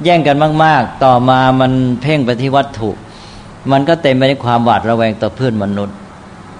[0.05, 2.91] แย่งกันมาก ๆ ต่อมามันเพ่งไปที่วัตถุ
[3.73, 5.97] มันก็เต็มไปด้วยความหวาดระแวงต่อเพื่อนมนุษย์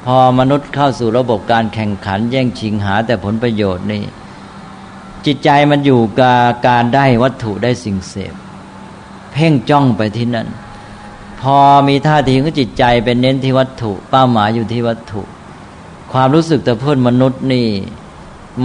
[0.07, 4.03] พอมนุษย์เข้าสู่ระบบการแข่งขัน แย่งชิงหาแต่ผลประโยชน์นี่
[5.27, 8.35] จิตใจมันอยู่กับการได้วัตถุได้สิ่งเสพ
[9.33, 10.49] เพ่งจ้องไปที่นั่น
[11.41, 11.59] พอ
[11.89, 15.23] มีท่าทีของจิตใจเป็นเน้นที่วัตถุ เป้าหมายอยู่ที่วัตถุ
[16.13, 17.69] ความรู้สึกแต่เพื่อนมนุษย์นี่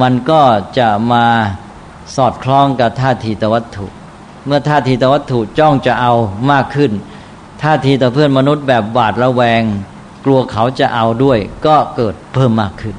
[0.01, 0.41] มันก็
[0.77, 1.25] จะมา
[2.15, 3.85] สอดคล้องกับท่าทีต่อวัตถุ
[4.45, 6.13] เมื่อท่าทีต่อวัตถุจ้องจะเอา
[6.51, 6.91] มากขึ้น
[7.63, 9.61] ท่าทีต่อเพื่อนมนุษย์แบบบาดระแวง
[10.25, 12.95] กลัวเขาจะเอาด้วย ก็เกิดเพิ่มมากขึ้น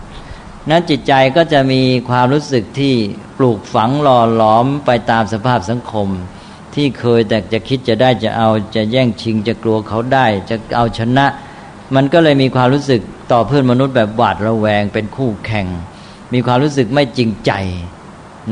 [0.68, 2.94] นั้นจิตใจก็จะมีความรู้สึกที่
[3.38, 6.08] ปลูกฝังหล่อหลอมไปตามสภาพสังคม
[6.74, 11.26] ที่เคยแต่จะคิดจะได้จะเอาจะแย่งชิงจะกลัวเขาได้ จะเอาชนะ
[11.94, 13.00] มันก็เลยมีความรู้สึก
[13.32, 15.66] ต่อเพื่อนมนุษย์แบบหวาดระแวงเป็นคู่แข่ง
[16.32, 17.52] มีความรู้สึกไม่จริงใจ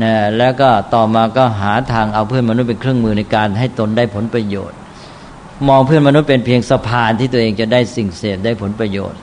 [0.01, 4.77] นะแล้วก็ต่อมาก็หาทางเอาเพื่อนมนุษย์เป็นเครื่องมือในการให้ตนได้ผลประโยชน์
[5.67, 9.19] มองเพื่อนมนุษย์เป็นเพียงสะพานที่ตัวเองจะได้สิ่งเสพได้ผลประโยชน์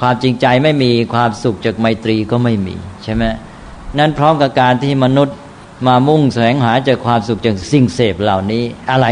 [0.00, 3.24] ความจริงใจไม่มีความสุขจากไมตรีก็ไม่มีใช่ไหม
[3.98, 5.36] นั้นพร้อมกับการที่มนุษย์
[5.86, 9.06] มามุ่งแสวงหาจากความสุขจากสิ่งเสพเหล่านี้อะไร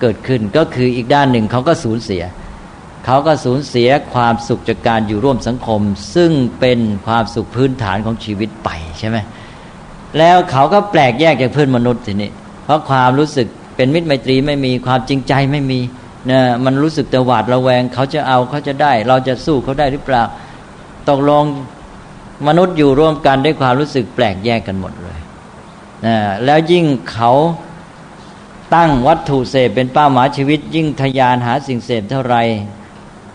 [0.00, 2.22] เกิดขึ้นก็คืออีกด้านหนึ่งเขาก็สูญเสีย
[3.04, 5.80] เขาก็สูญเสียความสุขจากการอยู่ร่วมสังคม
[6.14, 8.68] ซึ่งเป็นความสุขพื้นฐานของชีวิตไป
[8.98, 9.18] ใช่ไหม
[10.18, 12.30] แล้วเขาก็แปลกแยกจากเพื่อนมนุษย์ทีนี้
[12.64, 13.46] เพราะความรู้สึก
[13.76, 15.80] เป็นมิตรไมตรีไม่มีความจริงใจไม่มี
[16.30, 20.22] นะมันรู้สึกแต่หวาดระแวง เขาจะเอาเขาจะได้ เราจะสู้เขาได้หรือเปล่า
[21.08, 21.44] ตกลง
[22.48, 25.18] มนุษย์อยู่ร่วมกันด้วยความรู้สึกแปลกแยกกันหมดเลย
[26.06, 27.32] นะแล้วยิ่งเขา
[28.74, 32.36] ตั้งวัตถุเสพเป็นเป้าหมายชีวิต ยิ่งทยานหาสิ่งเสพเท่าไร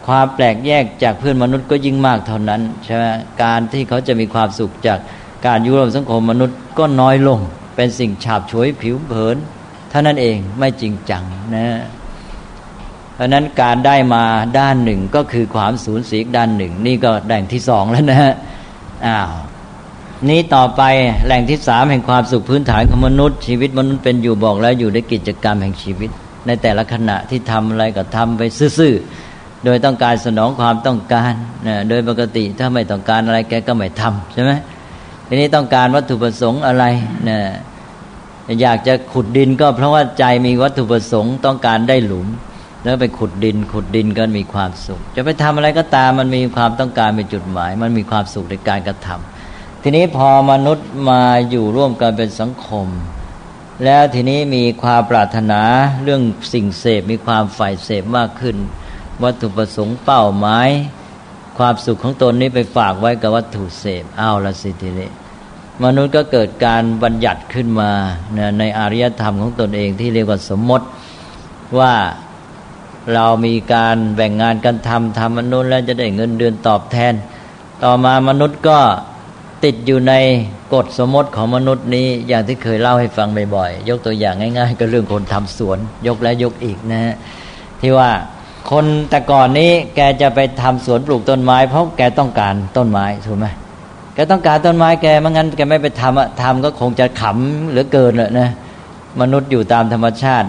[0.07, 3.05] ความแปลกแยกจากเพื่อนมนุษย์ก็ยิ่งมากเท่านั้นใช่ไหม
[3.43, 4.99] การที่เขาจะมีความสุขจาก
[5.45, 7.39] การอยุโรปสังคมมนุษย์ก็น้อยลง
[7.75, 9.37] เป็นสิ่งฉาบฉวยผิวเผิน
[9.89, 11.23] เท่านั้นเองไม่จริงจัง
[11.55, 11.81] นะ
[13.15, 14.23] เพราะนั้นการได้มา
[14.59, 18.33] ด้านหนึ่งก็คือความสูญเสียด้านหนึ่ง นี่ก็แหล่งที่สองแล้วนะฮะ
[19.07, 19.29] อ้าว
[20.29, 20.81] นี้ต่อไป
[21.25, 26.09] แหล่งที่สามแห่งความสุขพื้นฐานของมนุษย์ ชีวิตมนุษย์เป็นอยู่บอกแล้วอยู่ในกิจกรรมแห่งชีวิต
[26.47, 28.41] ในแต่ละขณะที่ทำอะไรก็ทำไป
[28.79, 28.95] ซื่อ
[29.65, 31.33] โดยต้องการสนองความต้องการ
[31.67, 34.51] นะโดยปกติถ้าไม่ต้องการอะไรแกก็ไม่ทำใช่ไหม
[35.27, 36.83] ทีนี้ต้องการวัตถุประสงค์อะไร
[37.29, 37.39] นะ
[38.61, 42.27] อยากจะขุดดินก็เพราะว่าใจมีวัตถุประสงค์ต้องการได้หลุม
[42.83, 52.87] แล้วไปขุดดิน ขุดดินก็มีความสุข จะไปทำอะไรก็ตามมันมีความต้องการมีจุดหมาย มันมีความสุขในการกระทำทีนี้พอมนุษย์มาอยู่ร่วมกันเป็นสังคม
[53.85, 55.61] แล้วทีนี้มีความปรารถนา
[56.03, 56.21] เรื่อง
[56.53, 58.57] สิ่งเสพมีความฝ่ายเสพมากขึ้น
[59.23, 60.69] วัตถุประสงค์เป้าหมาย
[61.57, 65.09] ความสุขของตนนี้ไปฝากไว้กับวัตถุเสพเอาละสิทีนี้
[65.83, 67.91] มนุษย์ก็เกิดการบัญญัติขึ้นมา
[68.59, 70.87] ในอารยธรรมของตนเองที่เรียกว่าสมมติ
[71.79, 71.93] ว่า
[73.13, 77.13] เรามีการแบ่งงานกันทำทำมนุษย์แล้วจะได้เงินเดือนตอบแทน
[77.83, 78.77] ต่อมามนุษย์ก็
[79.63, 80.13] ติดอยู่ใน
[80.73, 87.15] กฎสมมติของมนุษย์นี้อย่างที่เคยเล่าให้ฟังบ่อยๆ ยกตัวอย่างง่ายๆ ก็เรื่องคนทำสวน ยกและยกอีกนะฮะ
[87.81, 88.09] ที่ว่า
[88.71, 93.47] คนแต่ก่อนนี้แกจะไปทำสวนปลูกต้นไม้ เพราะแกต้องการต้นไม้ถูกไหม
[94.13, 98.49] แกต้องการต้นไม้แกไม่งั้นแกไม่ไปทำอะทำก็คงจะขำเหลือเกินเลยนะ
[99.21, 100.47] มนุษย์อยู่ตามธรรมชาติ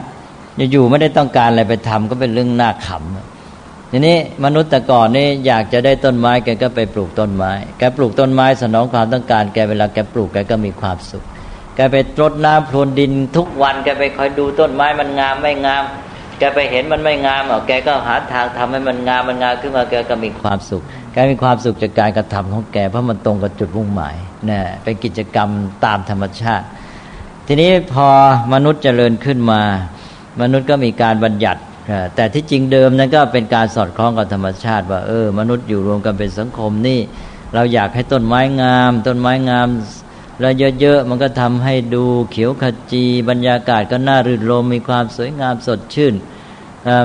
[0.72, 11.24] อยู่ไม่ได้ต้องการอะไรไปทำก็เป็นเรื่องน่าขำทีนี้มนุษย์แต่ก่อนนี่อยากจะได้ต้นไม้แกก็ไปปลูกต้นไม้ แกปลูกต้นไม้สนองความต้องการแกเวลาแกปลูกแกก็มีความสุข
[11.76, 15.84] แกไปรดน้ำพรวนดินทุกวันแกไปคอยดูต้นไม้มันงามไม่งาม
[16.38, 24.16] แกไปเห็นมันไม่งามอะแกก็หาทางทำให้มันงามมันงามขึ้นมาแกก็มีความสุข แกมีความสุขจากการกระทำของแกเพราะมันตรงกับจุดมุ่งหมาย
[24.50, 25.48] นะเป็นกิจกรรม
[25.84, 26.66] ตามธรรมชาติ
[27.46, 28.06] ทีนี้พอ
[28.52, 29.62] มนุษย์เจริญขึ้นมา
[30.40, 31.61] มนุษย์ก็มีการบัญญัติ
[32.14, 37.01] แต่ที่จริงเดิมนั้นก็เป็นการสอดคล้องกับธรรมชาติ ว่าเออ มนุษย์อยู่รวมกันเป็นสังคมนี่
[37.55, 39.68] เราอยากให้ต้นไม้งาม ต้นไม้งาม
[40.40, 46.14] แล้วเยอะๆมันก็ทำให้ดูเขียวขจี บรรยากาศก็น่ารื่นรมมีความสวยงามสดชื่น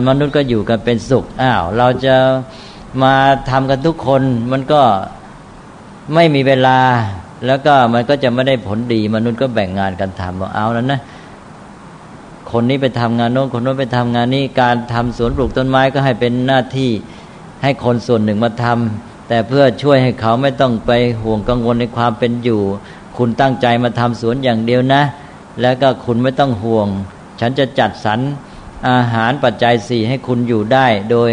[0.08, 2.16] มนุษย์ก็อยู่กันเป็นสุขอ้าวเราจะ
[3.04, 3.14] มา
[3.50, 4.82] ทำกันทุกคนมันก็
[6.14, 6.80] ไม่มีเวลา
[7.46, 11.00] แล้วก็มันก็จะไม่ได้ผลดี มนุษย์ก็แบ่งงานกันทำเอาแล้วนะ
[12.52, 16.92] คนนี้ไปทำงานโน้นคนโน้นไปทำงานนี้การทำสวนปลูกต้นไม้ก็ให้เป็นหน้าที่
[17.64, 22.62] ให้คนส่วนหนึ่งมาทำแต่เพื่อช่วยให้เขาไม่ต้องไปห่วงกังวลในความเป็นอยู่
[23.18, 25.02] คุณตั้งใจมาทำสวนอย่างเดียวนะ
[25.62, 26.88] แล้วก็คุณไม่ต้องห่วง
[27.40, 28.20] ฉันจะจัดสรร
[28.90, 31.30] อาหารปัจจัยสี่ให้คุณอยู่ได้ โดย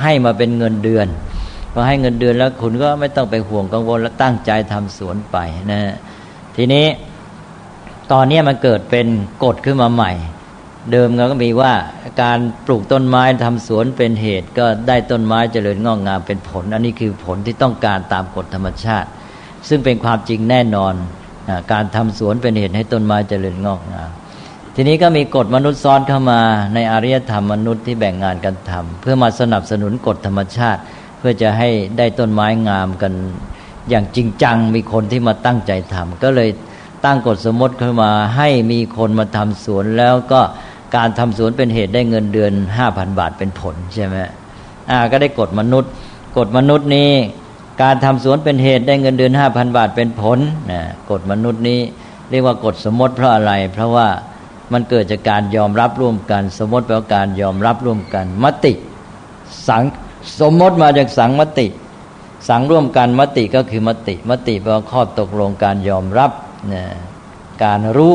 [0.00, 1.06] ให้มาเป็นเงินเดือน
[1.72, 5.36] พอให้เงินเดือนแล้วคุณก็ไม่ต้องไปห่วงกังวลและตั้งใจทำสวนไป
[5.70, 5.80] นะ
[6.56, 6.86] ทีนี้
[8.12, 9.06] ตอนนี้มันเกิดเป็น
[9.44, 10.12] กฎขึ้นมาใหม่
[10.92, 11.72] เดิมเราก็มีว่า
[12.22, 19.08] การปลูกต้นไม้ทำสวนเป็นเหตุ ก็ได้ต้นไม้เจริญงอกงามเป็นผล อันนี้คือผลที่ต้องการตามกฎธรรมชาติ
[19.68, 20.94] ซึ่งเป็นความจริงแน่นอน
[21.72, 24.10] การทำสวนเป็นเหตุให้ต้นไม้เจริญงอกงาม
[24.74, 26.40] ทีนี้ก็มีกฎมนุษย์ซ้อนเข้ามา
[26.74, 30.80] ในอารยธรรมมนุษย์ที่แบ่งงานกันทำเพื่อมาสนับสนุนกฎธรรมชาติ
[31.18, 33.12] เพื่อจะให้ได้ต้นไม้งามกัน
[33.90, 36.48] อย่างจริงจังมีคนที่มาตั้งใจทำก็เลย
[37.04, 40.40] ตั้งกฎสมมติขึ้นมาให้มีคนมาทำสวนแล้วก็
[40.96, 44.16] การทำสวนเป็นเหตุได้เงินเดือนห้าพันบาทเป็นผลใช่ไหม
[44.90, 45.90] อ่าก็ได้กฎมนุษย์
[46.38, 47.10] กฎมนุษย์นี้
[47.82, 50.38] การทำสวนเป็นเหตุได้เงินเดือนห้าพันบาทเป็นผล
[50.70, 51.80] นะกฎมนุษย์นี้
[52.30, 54.08] เรียกว่ากฎสมมติเพราะอะไร เพราะว่า
[54.72, 58.72] มันเกิดจากการยอมรับร่วมกัน สมมติแปลว่าการยอมรับร่วมกัน มติ
[59.68, 59.82] สัง
[60.40, 61.66] สมมติมาจากสังมติ
[62.48, 66.30] สังร่วมกันมติก็คือมติ มติแปลว่าข้อตกลงการยอมรับ
[66.72, 66.84] นะ
[67.64, 68.14] การรู้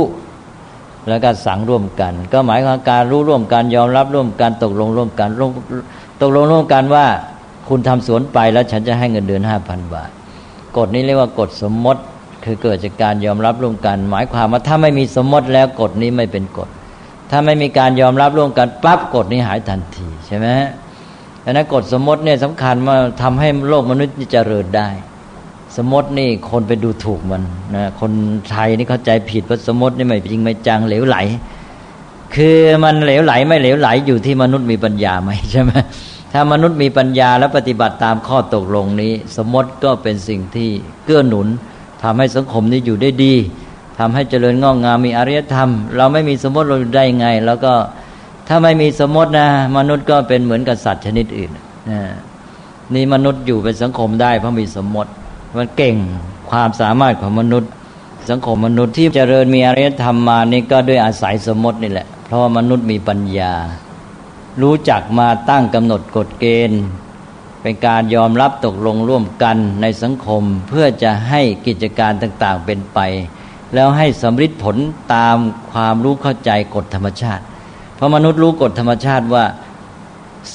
[1.08, 5.30] แล้วก็สังร่วมกัน ก็หมายความการรู้ร่วมกันยอมรับร่วมกันตกลงร่วมกัน
[6.22, 7.06] ตกลงร่วมกันว่า
[7.70, 10.10] คุณทำสวนไปแล้วฉันจะให้เงินเดือนห้าพันบาท
[10.78, 12.02] กฎนี้เรียกว่ากฎสมมติ
[12.46, 16.70] คือเกิดจากการยอมรับร่วมกัน หมายความว่าถ้าไม่มีสมมติแล้วกฎนี้ไม่เป็นกฎ
[17.32, 20.48] ถ้าไม่มีการยอมรับร่วมกันปั๊บกฎนี้หายทันทีใช่ไหม
[21.44, 24.90] ดังนั้นกฎสมมติเนี่ยสำคัญมาทำให้โลกมนุษย์เจริญได้
[25.78, 27.44] สมมตินี่คนไปดูถูกมัน
[27.76, 28.12] นะคน
[28.52, 31.18] ไทยนี่เข้าใจผิดว่าสมมตินี่ไม่จริงไม่จังเหลวไหล
[32.36, 35.72] คือมันเหลวไหลไม่เหลวไหลอยู่ที่มนุษย์มีปัญญาไหมใช่ไหม
[36.34, 40.70] ถ้ามนุษย์มีปัญญาและปฏิบัติตามข้อตกลงนี้ สมมติก็เป็นสิ่งที่
[41.06, 41.48] เกื้อหนุน
[42.04, 43.34] ทำให้สังคมนี้อยู่ได้ดี
[44.00, 47.74] ทำให้เจริญงอกงามมีอารยธรรม เราไม่มีสมมติเราได้ไง แล้วก็
[48.48, 51.52] ถ้าไม่มีสมมตินะ มนุษย์ก็เป็นเหมือนกับสัตว์ชนิดอื่น
[51.92, 52.02] นะ
[52.94, 55.12] นี่มนุษย์อยู่เป็นสังคมได้เพราะมีสมมติ
[55.58, 55.96] มันเก่ง
[56.50, 57.72] ความสามารถของมนุษย์
[58.30, 63.54] สังคมมนุษย์ที่เจริญมีอารยธรรมมานี่ก็ด้วยอาศัยสมมตินี่แหละ เพราะว่ามนุษย์มีปัญญา
[64.62, 66.84] รู้จักมาตั้งกำหนดกฎเกณฑ์
[67.62, 73.00] เป็นการยอมรับตกลงร่วมกันในสังคมเพื่อจะให้กิจการต่างๆเป็นไป
[73.74, 74.78] แล้วให้สำฤทธิ์ผล
[75.14, 75.38] ตาม
[75.72, 77.44] ความรู้เข้าใจกฎธรรมชาติ
[77.96, 79.46] เพราะมนุษย์รู้กฎธรรมชาติว่า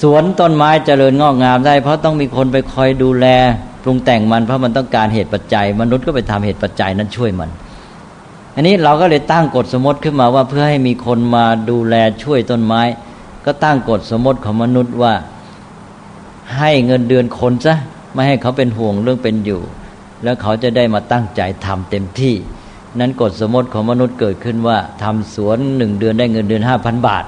[0.01, 3.27] สวนต้นไม้เจริญงอกงามได้ เพราะต้องมีคนไปคอยดูแล
[3.83, 7.49] ปรุงแต่งมันเพราะมันต้องการเหตุปัจจัย มนุษย์ก็ไปทำเหตุปัจจัยนั้นช่วยมัน
[8.55, 12.81] อันนี้เราก็เลยตั้งกฎสมมติขึ้นมาว่าเพื่อให้มีคนมาดูแลช่วยต้นไม้
[13.45, 15.13] ก็ตั้งกฎสมมติของมนุษย์ว่า
[16.57, 17.75] ให้เงินเดือนคนซะ
[18.13, 19.61] ไม่ให้เขาเป็นห่วงเรื่องเป็นอยู่
[20.23, 22.35] แล้วเขาจะได้มาตั้งใจทำเต็มที่
[22.99, 27.23] นั้นกฎสมมติของมนุษย์เกิดขึ้นว่าทำสวนหนึ่งเดือนได้เงินเดือนห้าพันบาท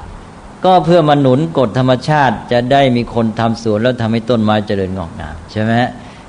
[0.66, 5.74] ก็เพื่อมาหนุนกฎธรรมชาติจะได้มีคนทำสวนแล้วทำให้ต้นไม้เจริญงอกงามใช่ไหม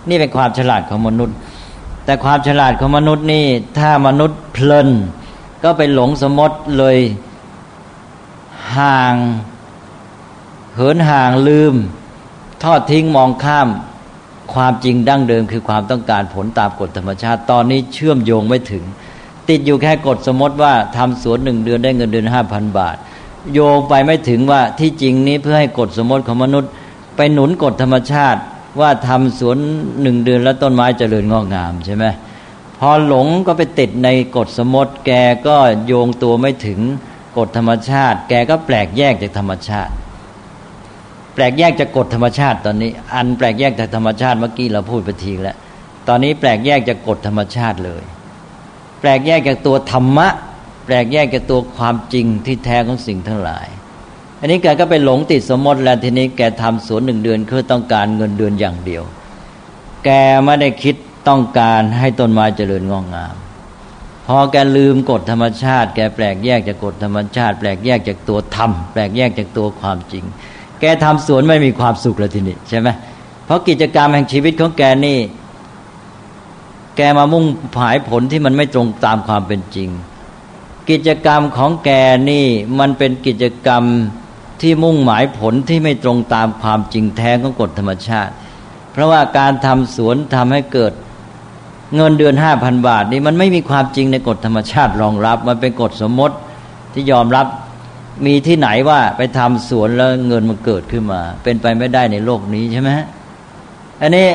[0.08, 1.36] นี่เป็นความฉลาดของมนุษย์
[2.04, 3.46] แต่ความฉลาดของมนุษย์นี่
[3.78, 4.88] ถ้ามนุษย์เพลิน
[5.62, 6.98] ก็ไปหลงสมมติเลย
[8.76, 9.14] ห่าง
[10.74, 11.74] เหินห่างลืม
[12.62, 13.68] ทอดทิ้งมองข้าม
[14.54, 18.84] ความจริงดั้งเดิม คือความต้องการผลตามกฎธรรมชาติ ตอนนี้เชื่อมโยงไม่ถึง
[19.48, 22.96] ติดอยู่แค่กฎสมมติว่าทำสวนหนึ่งเดือนได้เงินเดือนห้าพันบาท
[23.52, 26.70] โยงไปไม่ถึงว่าที่จริงนี้เพื่อให้กฎสมมติของมนุษย์
[27.16, 28.40] ไปหนุนกฎธรรมชาติ
[28.80, 29.58] ว่าทำสวน
[30.02, 32.04] หนึ่งเดือนแล้วต้นไม้เจริญงอกงามใช่ไหม
[32.78, 35.10] พอหลงก็ไปติดในกฎสมมติ แก
[35.46, 35.56] ก็
[35.86, 36.80] โยงตัวไม่ถึง
[37.38, 39.92] กฎธรรมชาติ แกก็แปลกแยกจากธรรมชาติ
[41.34, 45.56] แปลกแยกจากกฎธรรมชาติตอนนี้ อันแปลกแยกจากธรรมชาติเมื่อกี้เราพูดไปทีแล้ว
[46.08, 48.02] ตอนนี้แปลกแยกจากกฎธรรมชาติเลย
[49.00, 50.28] แปลกแยกจากตัวธรรมะ
[50.86, 53.66] แปลกแยกจากตัวความจริงที่แท้ของสิ่งทั้งหลาย
[54.42, 59.02] อันนี้แกก็ไปหลงติดสมมติแล้วทีนี้แกทำสวนหนึ่งเดือนคือต้องการเงินเดือนอย่างเดียว
[60.04, 60.10] แก
[60.44, 60.96] ไม่ได้คิด
[61.28, 63.34] ต้องการให้ต้นไม้เจริญงอกงาม
[64.26, 70.24] พอแกลืมกฎธรรมชาติ แกแปลกแยกจากกฎธรรมชาติ แปลกแยกจากตัวธรรมแปลกแยกจากตัวความจริง
[70.80, 72.88] แกทำสวนไม่มีความสุขเลยทีนี้ใช่ไหม
[73.44, 75.18] เพราะกิจกรรมแห่งชีวิตของแกนี่
[76.96, 77.44] แกมามุ่ง
[77.76, 79.88] ผายผลที่มันไม่ตรงตามความเป็นจริง
[80.90, 81.90] กิจกรรมของแก
[82.30, 82.46] นี่
[82.78, 83.84] มันเป็นกิจกรรม
[84.62, 88.32] ที่มุ่งหมายผลที่ไม่ตรงตามความจริงแท้ของกฎธรรมชาติ
[88.92, 90.92] เพราะว่าการทำสวนทำให้เกิด
[91.96, 96.36] เงินเดือนห้าพันบาท นี่มันไม่มีความจริงในกฎธรรมชาติรองรับ มันเป็นกฎสมมติ
[96.92, 97.46] ที่ยอมรับ
[98.26, 102.90] มีที่ไหนว่าไปทำสวนแล้วเงินมันเกิดขึ้นมา เป็นไปไม่ได้ในโลกนี้ใช่ไหม
[104.00, 104.28] อันนี้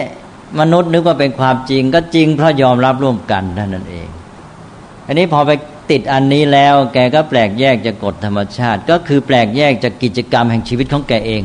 [0.60, 4.08] มนุษย์นึกว่าเป็นความจริงก็จริงเพราะยอมรับร่วมกันเท่านั้นเอง
[5.08, 5.52] อันนี้พอไป
[5.92, 11.44] ติดอันนี้แล้ว แกก็แปลกแยกจากกฎธรรมชาติ ก็คือแปลกแยกจากกิจกรรมแห่งชีวิตของแกเอง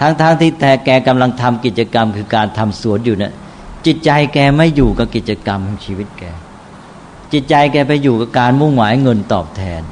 [0.00, 3.32] ทั้งๆทที่แต่แกกำลังทำกิจกรรม คือการทำสวนอยู่เนะี่ย
[3.86, 6.24] จิตใจแกไม่อยู่กับกิจกรรมแห่งชีวิตแก
[7.32, 9.82] จิตใจแกไปอยู่กับการมุ่งหมายเงินตอบแทน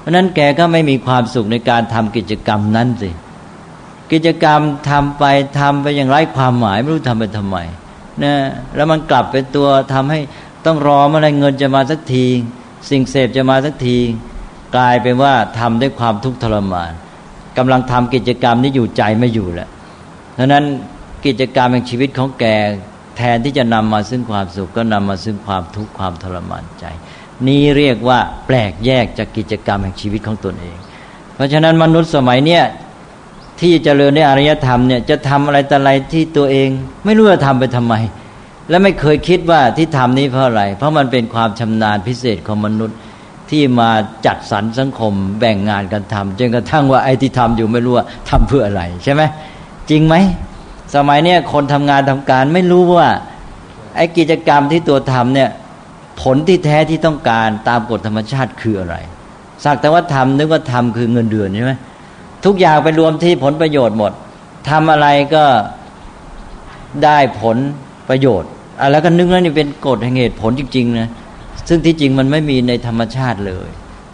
[0.00, 3.10] เพราะนั้นแกก็ไม่มีความสุขในการทำกิจกรรมนั้นสิ
[4.12, 5.24] กิจกรรมทำไป
[5.60, 7.56] ทำไปอย่างไร้ความหมายไม่รู้ทำไปทำไม
[8.22, 8.34] นะ
[8.74, 10.20] แล้วมันกลับเป็นตัวทำให้
[10.66, 12.26] ต้องรอเมื่อไรเงินจะมาสักที
[12.90, 13.98] สิ่งเสพจะมาสักที
[14.76, 16.92] กลายเป็นว่าทำด้วยความทุกข์ทรมาน
[17.58, 19.68] กำลังทำกิจกรรมนี้อยู่ใจไม่อยู่แล้ว
[20.38, 20.64] ดังนั้น
[21.26, 22.44] กิจกรรมแห่งชีวิตของแก
[23.16, 26.84] แทนที่จะนำมาซึ่งความสุขก็นำมาซึ่งความทุกข์ความทรมานใจ
[27.46, 30.76] นี้เรียกว่าแปลกแยกจากกิจกรรมแห่งชีวิตของตนเอง
[31.34, 32.62] เพราะฉะนั้นมนุษย์สมัยเนี้ย
[33.60, 36.68] ที่จเจริญในอารยธรรมเนี่ยจะทำอะไรแต่อะไรที่ตัวเอง
[37.04, 37.94] ไม่รู้จะทำไปทำไม
[38.68, 42.98] และไม่เคยคิดว่าที่ทำนี้เพราะอะไร เพราะมันเป็นความชำนาญพิเศษของมนุษย์
[43.50, 43.90] ที่มา
[44.26, 49.22] จัดสรรสังคมแบ่งงานกันทำจนกระทั่งว่าไอ้ที่ทำอยู่ไม่รู้ว่าทำเพื่ออะไรใช่ไหม
[49.90, 50.14] จริงไหม
[50.94, 53.08] สมัยเนี้ยคนทำงานทำการไม่รู้ว่า
[53.96, 55.50] ไอ้กิจกรรมที่ตัวทำเนี่ย
[56.22, 58.96] ผลที่แท้ที่ต้องการตามกฎธรรมชาติคืออะไร
[59.64, 61.72] สักแต่ว่าทำนึกว่าทำคือเงินเดือนใช่ไหม
[62.44, 64.12] ทุกอย่างไปรวมที่ผลประโยชน์หมด
[64.70, 65.44] ทำอะไรก็
[67.04, 67.56] ได้ผล
[68.08, 68.50] ประโยชน์
[68.80, 71.08] อะแล้วก็นึกแล้วนี่เป็นกฎแห่งเหตุผลจริงๆนะ
[71.68, 73.68] ซึ่งที่จริงมันไม่มีในธรรมชาติเลย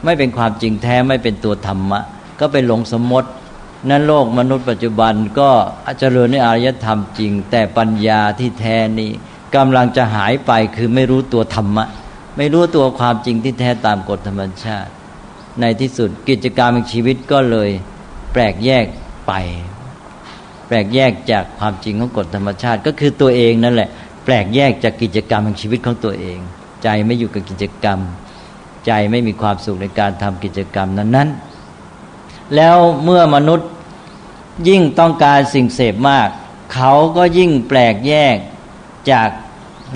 [0.05, 2.01] ไม่เป็นความจริงแท้ไม่เป็นตัวธรรมะ
[2.41, 3.29] ก็ไปหลงสมมติ
[3.91, 5.51] นั้นโลกมนุษย์ปัจจุบันก็
[5.99, 9.11] เจริญในอารยธรรมจริง แต่ปัญญาที่แท้นี้
[9.57, 11.85] กำลังจะหายไปคือไม่รู้ตัวธรรมะ
[12.37, 14.91] ไม่รู้ตัวความจริงที่แท้ตามกฎธรรมชาติ
[15.61, 17.71] ในที่สุดกิจกรรมชีวิตก็เลย
[18.33, 18.85] แปลกแยก
[19.27, 19.33] ไป
[20.67, 23.89] แปลกแยกจากความจริงของกฎธรรมชาติ ก็คือตัวเองนั่นแหละ
[24.25, 26.39] แปลกแยกจากกิจกรรมของชีวิตของตัวเอง
[26.83, 27.99] ใจไม่อยู่กับกิจกรรม
[28.87, 31.29] ใจไม่มีความสุขในการทำกิจกรรมนั้น
[31.93, 33.69] ๆ แล้วเมื่อมนุษย์
[34.69, 36.29] ยิ่งต้องการสิ่งเสพมาก
[36.75, 38.37] เขาก็ยิ่งแปลกแยก
[39.11, 39.29] จาก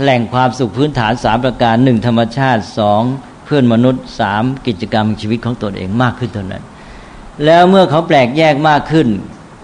[0.01, 3.03] แหล่งความสุขพื้นฐานสามประการหนึ่งธรรมชาติสอง
[3.45, 6.65] เพื่อนมนุษย์สามกิจกรรมชีวิตของตนเองมากขึ้นเท่านั้น
[7.45, 9.09] แล้วเมื่อเขาแปลกแยกมากขึ้น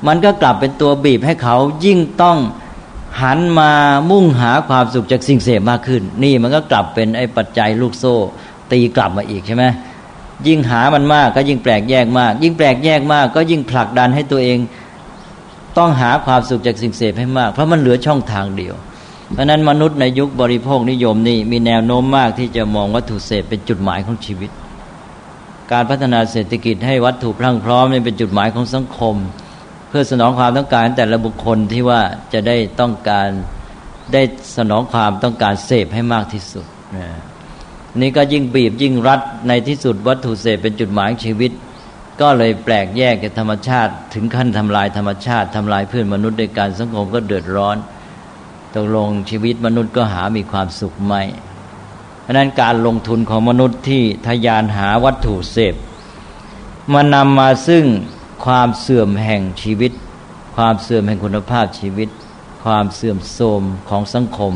[0.07, 2.39] มันก็กลับเป็นตัวบีบให้เขายิ่งต้อง
[3.23, 3.71] หันมา
[4.11, 8.17] มุ่งหาความสุขจากสิ่งเสพมากขึ้น นี่มันก็กลับเป็นไอ้ปัจจัยลูกโซ่
[8.73, 9.65] ตีกลับมาอีกใช่ไหม
[10.47, 14.59] ยิ่งหามันมากก็ยิ่งแปลกแยกมาก ยิ่งแปลกแยกมาก ก็ยิ่งผลักดันให้ตัวเอง
[15.79, 18.75] ต้องหาความสุขจากสิ่งเสพให้มาก เพราะมันเหลือช่องทางเดียว
[19.33, 24.51] เพราะนั้นมนุษย์ในยุคบริโภคนิยมนี่มีแนวโน้มมากที่จะมองวัตถุเสพเป็นจุดหมายของชีวิต
[25.73, 29.17] การพัฒนาเศรษฐกิจให้วัตถุพรั่งพร้อมนี่เป็นจุดหมายของสังคม
[29.97, 32.01] พื่อสนองความต้องการแต่ละบุคคลที่ว่า
[32.33, 33.29] จะได้ต้องการ
[34.13, 34.23] ได้
[34.57, 36.67] สนองความต้องการเสพให้มากที่สุด
[38.01, 41.53] นี่ก็ยิ่งบีบยิ่งรัดในที่สุดวัตถุเสพเป็นจุดหมายชีวิต
[42.21, 47.77] ก็เลยแปลกแยกจากธรรมชาติ ถึงขั้นทำลายธรรมชาติทำลายเพื่อนมนุษย์ในการสังคมก็เดือดร้อน
[48.75, 51.23] ตกลงชีวิตมนุษย์ก็หามีความสุขไม่
[52.23, 55.75] เพราะนั้นการลงทุนของมนุษย์ที่ทยานหาวัตถุเสพ
[56.93, 57.85] มันนำมาซึ่ง
[58.45, 59.93] ความเสื่อมแห่งชีวิต
[60.57, 62.09] ความเสื่อมแห่งคุณภาพชีวิต
[62.65, 64.55] ความเสื่อมโทรมของสังคม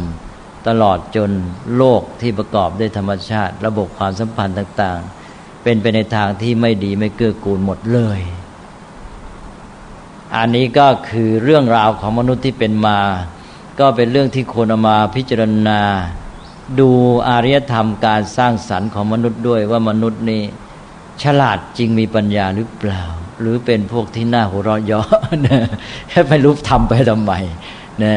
[0.68, 1.30] ตลอดจน
[1.76, 8.20] โลกที่ประกอบด้วยธรรมชาติ ระบบความสัมพันธ์ต่างๆ เป็นไปในทางที่ไม่ดีไม่เกื้อกูลหมดเลย
[10.36, 13.00] อันนี้ก็คือเรื่องราวของมนุษย์ที่เป็นมา
[13.80, 15.80] ก็เป็นเรื่องที่ควรเอามาพิจารณา
[16.80, 16.90] ดู
[17.28, 20.42] อารยธรรมการสร้างสรรค์ของมนุษย์ด้วยว่ามนุษย์นี่
[21.22, 23.02] ฉลาดจริงมีปัญญาหรือเปล่า
[23.40, 25.08] หรือเป็นพวกที่น่าหัวเราะเยาะ
[25.46, 25.60] นะ
[26.28, 27.32] ไม่รู้ทำไปทำไม
[28.02, 28.14] นะ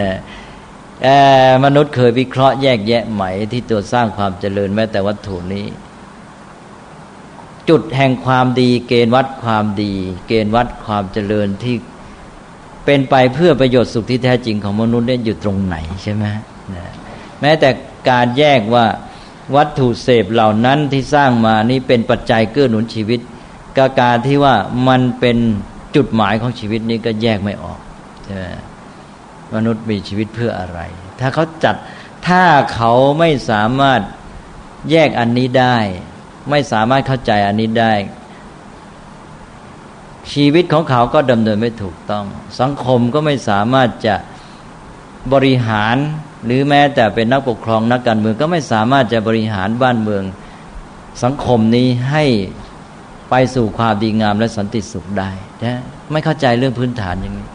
[1.65, 5.65] มนุษย์เคยวิเคราะห์แยกแยะไหมที่ตัวสร้างความเจริญแม้แต่วัตถุนี้
[7.69, 9.93] จุดแห่งความดี เกณฑ์วัดความดี
[10.27, 11.75] เกณฑ์วัดความเจริญที่
[12.85, 16.25] เป็นไปเพื่อประโยชน์สุขที่แท้จริงของมนุษย์เนี่ยอยู่ตรงไหนใช่ไหม
[16.73, 16.91] นะ
[17.41, 17.69] แม้แต่
[18.09, 18.85] การแยกว่า
[19.55, 23.19] วัตถุเสพเหล่านั้นที่สร้างมานี่เป็นปัจจัยเกื้อหนุนชีวิต
[23.77, 24.55] กาการที่ว่า
[24.87, 25.37] มันเป็น
[25.95, 27.79] จุดหมายของชีวิตนี้ก็แยกไม่ออก
[28.23, 28.45] ใช่ไหม
[29.53, 30.79] มนุษย์มีชีวิตเพื่ออะไร
[31.19, 31.75] ถ้าเขาจัด
[32.27, 32.43] ถ้า
[32.73, 34.01] เขาไม่สามารถ
[34.91, 35.77] แยกอันนี้ได้
[36.49, 37.93] ไม่สามารถเข้าใจอันนี้ได้
[40.33, 42.25] ชีวิตของเขาก็ดำเนินไม่ถูกต้อง
[42.59, 44.15] สังคมก็ไม่สามารถจะ
[45.33, 45.95] บริหาร
[46.45, 50.23] หรือแม้แต่เป็นนักปกครองนักการเมืองก็ไม่สามารถจะบริหารบ้านเมือง
[51.23, 52.25] สังคมนี้ให้
[53.31, 55.29] ไปสู่ความดีงามและสันติสุขได้
[55.63, 55.79] นะ
[56.11, 57.47] ไม่เข้าใจเรื่องพื้นฐานอย่างนี้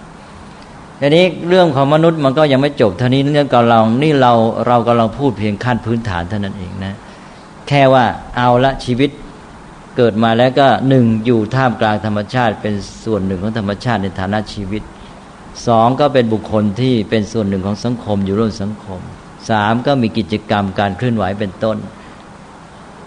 [1.00, 4.32] ทีนี้เรื่องของมนุษย์มันก็ยังไม่จบเท่านี้เรื่องกับเรานี่เรา
[4.66, 6.94] เรากำลังพูดเพียงขั้นพื้นฐานเท่านั้นเองนะ
[7.68, 8.04] แค่ว่า
[8.36, 9.10] เอาละชีวิต
[9.96, 12.74] เกิดมาแล้วก็หนึ่งอยู่ท่ามกลางธรรมชาติ เป็น
[13.04, 14.82] ส่วนหนึ่งของธรรมชาติในฐานะชีวิต
[15.66, 19.00] สองก็เป็นบุคคลที่เป็นส่วนหนึ่งของสังคมอยู่ร่วมสังคม
[19.50, 21.76] สามก็มีกิจกรรมการเคลื่อนไหวเป็นต้น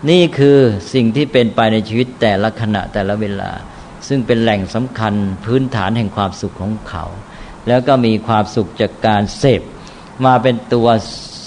[0.09, 0.57] นี่คือ
[0.93, 3.51] สิ่งที่เป็นไปในชีวิตแต่ละขณะแต่ละเวลา
[4.07, 5.13] ซึ่งเป็นแหล่งสำคัญ
[5.45, 7.05] พื้นฐานแห่งความสุขของเขา
[7.67, 9.61] แล้วก็มีความสุขจากการเสพ
[10.25, 10.87] มาเป็นตัว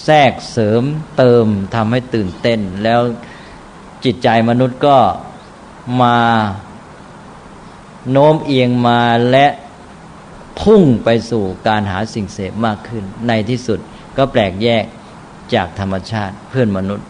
[0.05, 0.83] แทรกเสริม
[1.17, 3.01] เติมทำให้ตื่นเต้น แล้ว
[4.05, 4.99] จิตใจมนุษย์ก็
[6.03, 6.19] มา
[8.11, 9.01] โน้มเอียงมา
[9.31, 9.47] และ
[10.61, 13.79] พุ่งไปสู่การหาสิ่งเสพมากขึ้น ในที่สุด
[14.17, 14.85] ก็แปลกแยก
[15.55, 17.07] จากธรรมชาติเพื่อนมนุษย์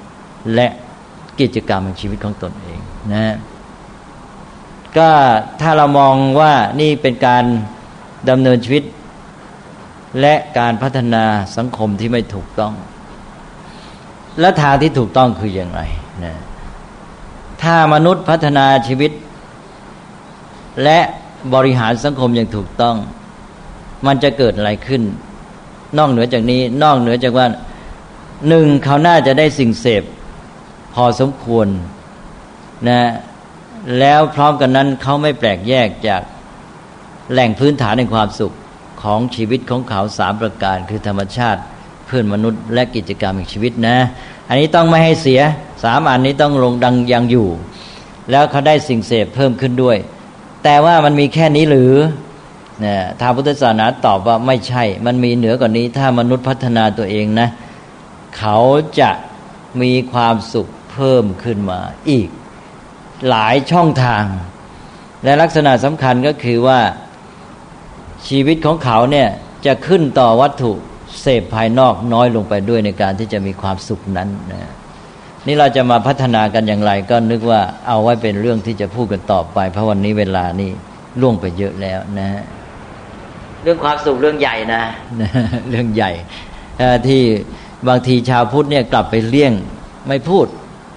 [0.55, 0.69] และ
[1.41, 2.81] กิจกรรมของชีวิตของตนเอง
[3.13, 3.35] นะ
[4.99, 5.11] ก็
[5.61, 7.45] ถ้าเรามองว่านี่เป็นการ
[8.29, 8.85] ดำเนินชีวิต
[10.21, 11.25] และการพัฒนา
[11.57, 12.75] สังคมที่ไม่ถูกต้อง
[14.41, 15.81] และทางที่ถูกต้องคืออย่างไร
[16.25, 16.35] นะ
[17.63, 19.13] ถ้ามนุษย์พัฒนาชีวิต
[20.85, 20.99] และ
[21.55, 22.97] บริหารสังคมอย่างถูกต้อง
[24.07, 25.03] มันจะเกิดอะไรขึ้น
[25.99, 27.47] นอกเหนือจากนี้ นอกเหนือจากว่า
[28.49, 30.03] หนึ่งเขาน่าจะได้สิ่งเสพ
[30.95, 31.69] พอสมควร
[32.89, 33.01] นะ
[33.99, 36.23] แล้วพร้อมกันนั้นเขาไม่แปลกแยกจาก
[37.33, 38.53] แหล่งพื้นฐานในความสุข
[39.03, 41.61] ของชีวิตของเขาสามประการ คือธรรมชาติ
[42.07, 43.97] เพื่อนมนุษย์ และกิจกรรมแห่งชีวิตนะ
[44.49, 45.41] อันนี้ต้องไม่ให้เสีย
[45.85, 47.49] สามอันนี้ต้องลงดังยังอยู่
[48.31, 49.97] แล้วเขาได้สิ่งเสพเพิ่มขึ้นด้วย
[50.65, 51.93] แต่ว่ามันมีแค่นี้หรือ
[52.85, 57.49] นะทางพุทธศาสนาตอบว่าไม่ใช่ มันมีเหนือกว่านี้ถ้ามนุษย์พัฒนาตัวเองนะ
[58.39, 58.59] เขา
[59.01, 59.11] จะ
[59.83, 61.81] มีความสุข เพิ่มขึ้นมา
[62.11, 62.29] อีก
[63.29, 64.25] หลายช่องทาง
[65.25, 66.81] และลักษณะสำคัญก็คือว่า
[68.29, 69.29] ชีวิตของเขาเนี่ย
[69.67, 70.73] จะขึ้นต่อวัตถุ
[71.21, 74.73] เสพภายนอกน้อยลงไปด้วยในการที่จะมีความสุขนั้นนะ
[75.47, 80.71] นี่เราจะมาพัฒนากันอย่างไร ก็นึกว่าเอาไว้เป็นเรื่องที่จะพูดกันต่อไป เพราะวันนี้เวลานี่
[81.21, 82.29] ล่วงไปเยอะแล้วนะ
[83.63, 84.83] เรื่องความสุขเรื่องใหญ่นะ
[85.71, 86.13] เรื่องใหญ่
[87.07, 87.23] ที่
[87.89, 89.53] บางทีชาวพุทธเนี่ยกลับไปเลี่ยง
[90.09, 90.47] ไม่พูด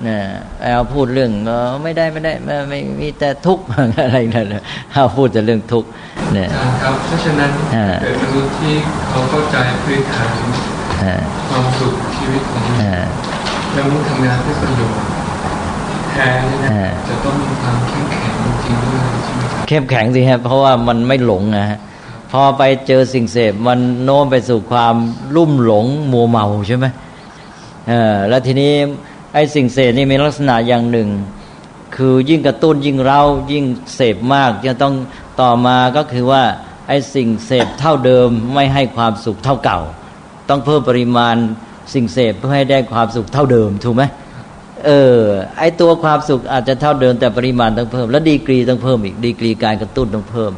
[0.08, 0.18] นะ
[0.62, 3.64] เอาพูดเรื่องเออไม่ได้ไม่ได้ไม่ไม่มีแต่ทุกข์
[4.02, 4.48] อะไรนั่น
[4.92, 5.90] เอาพูดแต่เรื่องทุกข์
[6.34, 6.48] เนี่ย
[6.84, 7.50] ครับเพราะฉะนั้น
[8.02, 8.74] เกิดมนุษย์ที่
[9.10, 10.30] เขาเข้าใจพื้นฐาน
[11.50, 12.64] ความสุขชีวิตของ
[13.74, 15.00] แล้วมุ่งทำงานเพื่อประโยชน์
[16.12, 16.72] แทนนี่นะ
[17.10, 18.34] จะต้องมีความเข้มแข็ง
[18.64, 21.80] จริงด้วยใช่ไหมครับเข้มแข็งสิครับเพราะว่ามันไม่หลงนะฮะ
[22.32, 24.96] พอไปเจอสิ่งเสพมันโน้มไปสู่ความ
[25.36, 26.86] ลุ่มหลงมัวเมาใช่ไหม
[27.90, 28.74] เออแล้วทีนี้
[29.36, 31.10] ไอ้สิ่งเสพนี่มีลักษณะอย่างหนึ่ง
[31.96, 33.22] คือยิ่งกระตุ้นยิ่งเรา
[33.52, 33.66] ยิ่ง
[33.96, 34.94] เสพมากจะต้อง
[35.42, 36.44] ต่อมาก็คือว่า
[36.88, 39.80] ไอ้สิ่งเสพเท่าเดิมไม่ให้ความสุขเท่าเก่า
[40.50, 41.36] ต้องเพิ่มปริมาณ
[41.94, 44.04] สิ่งเสพเพื่อให้ได้ความสุขเท่าเดิมถูกไหม
[44.86, 45.20] เออ
[45.60, 50.52] ไอตัวความสุขอาจจะเท่าเดิมแต่ปริมาณต้องเพิ่ม แล้วดีกรีต้องเพิ่มอีกดีกรีการกระตุ้นต้องเพิ่ม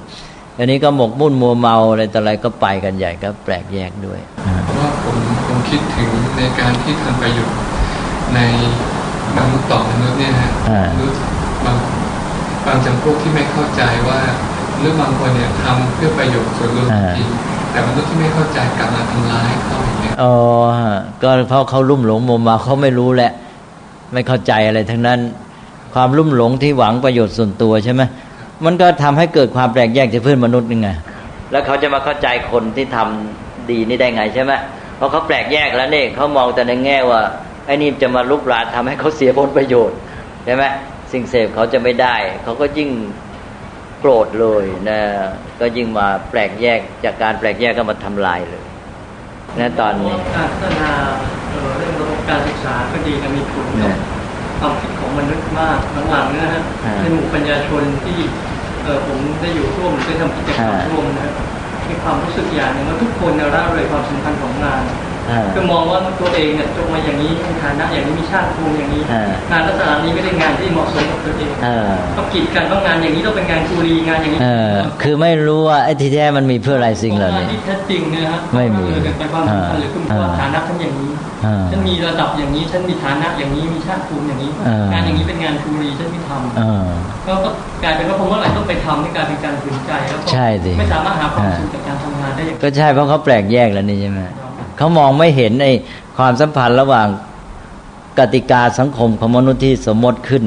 [0.57, 4.19] อันนี้ก็หมกมุ่นมัวเมาอะไรต่ออะไรก็ไปกันใหญ่ก็แปลกแยกด้วย
[4.65, 5.17] เพราะว่าผม
[5.47, 7.76] ผมคิดถึงในการที่ทำประโยชน์
[8.35, 8.39] ใน
[9.37, 10.51] มนุษย์ต่อมนุษย์เนี่ยฮะ
[10.91, 11.19] มนุษย์
[11.65, 11.77] บาง
[12.65, 14.19] บางจำพวกที่ไม่เข้าใจว่า
[14.79, 17.27] หรือบางคนเนี่ยทำเพื่อประโยชน์ส่วนรวมจริง
[17.71, 20.35] แต่มนุษย์ที่ไม่เข้าใจกลับมาทำร้ายเขาอย่างเงี้ยอ๋อ
[21.21, 23.31] ก็เพราะเขาลุ่มหลงมัวเมาเขาไม่รู้แหละ
[24.13, 25.19] ไม่เข้าใจอะไรทั้งนั้น
[25.93, 28.01] ความลุ่มหลงที่หวังประโยชน์ส่วนตัวใช่ไหม
[28.65, 30.89] มันก็ทำให้เกิดความแปลกแยกจากเพื่อนมนุษย์ยังไง
[31.51, 34.51] แล้วเขาจะมาเข้าใจคนที่ทำดีนี่ได้ไงใช่ไหม
[34.97, 37.21] เพราะเขาแปลกแยกแล้วเนี่ยเขามองแต่ในแง่ว่า
[37.67, 39.97] ไอ้นี่จะมาลุกรานทำให้เขาเสียผลประโยชน์
[40.45, 40.63] ใช่ไหม
[41.11, 42.89] สิ่งเสพเขาจะไม่ได้ เขาก็ยิ่ง
[43.99, 44.99] โกรธเลยนะ
[45.59, 48.63] ก็ยิ่งมาแปลกแยกจากการแปลกแยกก็มาทำลายเลย
[49.59, 50.91] นะตอนนี้การพัฒนา
[51.49, 53.67] เรื่องระบบการศึกษาก็ดีนะมีผล
[54.59, 56.63] ความคิดของมนุษย์มากหลังๆนะฮะ
[57.01, 58.19] ในหมู่ปัญญาชนที่
[58.83, 61.33] เออผมได้อยู่ร่วมได้ทำกิจกรรมร่วมนะ
[61.89, 64.83] มีความรู้สึกอย่างหนึ่งว่าทุกคนเร่าเลยความสำคัญของงาน
[65.53, 69.01] คือมองว่าตัวเองเนี่ยจบมาอย่างนี้มีฐานะอย่างนี้มีชาติภูมิอย่างนี้
[69.51, 71.51] งานลักษณะนี้ไม่ได้งานที่เหมาะสมกับตัวเอง
[72.17, 74.39] ก็กีดกันว่างานอย่างนี้ต้องเป็นงานคูรีงานอย่างนี้
[75.03, 78.83] คือไม่รู้ว่าไอ้ที่แท้มันมีเพื่ออะไรสิ่งเหล่านี้ที่แท้จริงนะฮะไม่มี
[79.19, 80.03] เป็นความสำคัญหรือคุณ
[80.39, 81.11] ฐานะท่านอย่างนี้
[81.71, 84.49] ฉันมีระดับอย่างนี้ฉันมีฐานะอย่างนี้มีชาติภูมิอย่างนี้
[84.93, 87.33] งานอย่างนี้เป็นงานคูรีฉันไม่ทำก็
[87.83, 90.29] กลายเป็นว่าผมว่าอะไรต้องไปทำในการเป็นการฝืนใจแล้วก็
[90.79, 94.21] ไม่สามารถหาความสุขจากการทำงานได้ก็ใช่เพราะเขาแปลกแยกแล้วนี่ใช่ไหม
[94.77, 95.65] เขามองไม่เห็นใน
[96.17, 97.07] ความสัมพันธ์ระหว่าง
[98.19, 100.43] กติกาสังคมของมนุษย์ที่สมมติขึ้น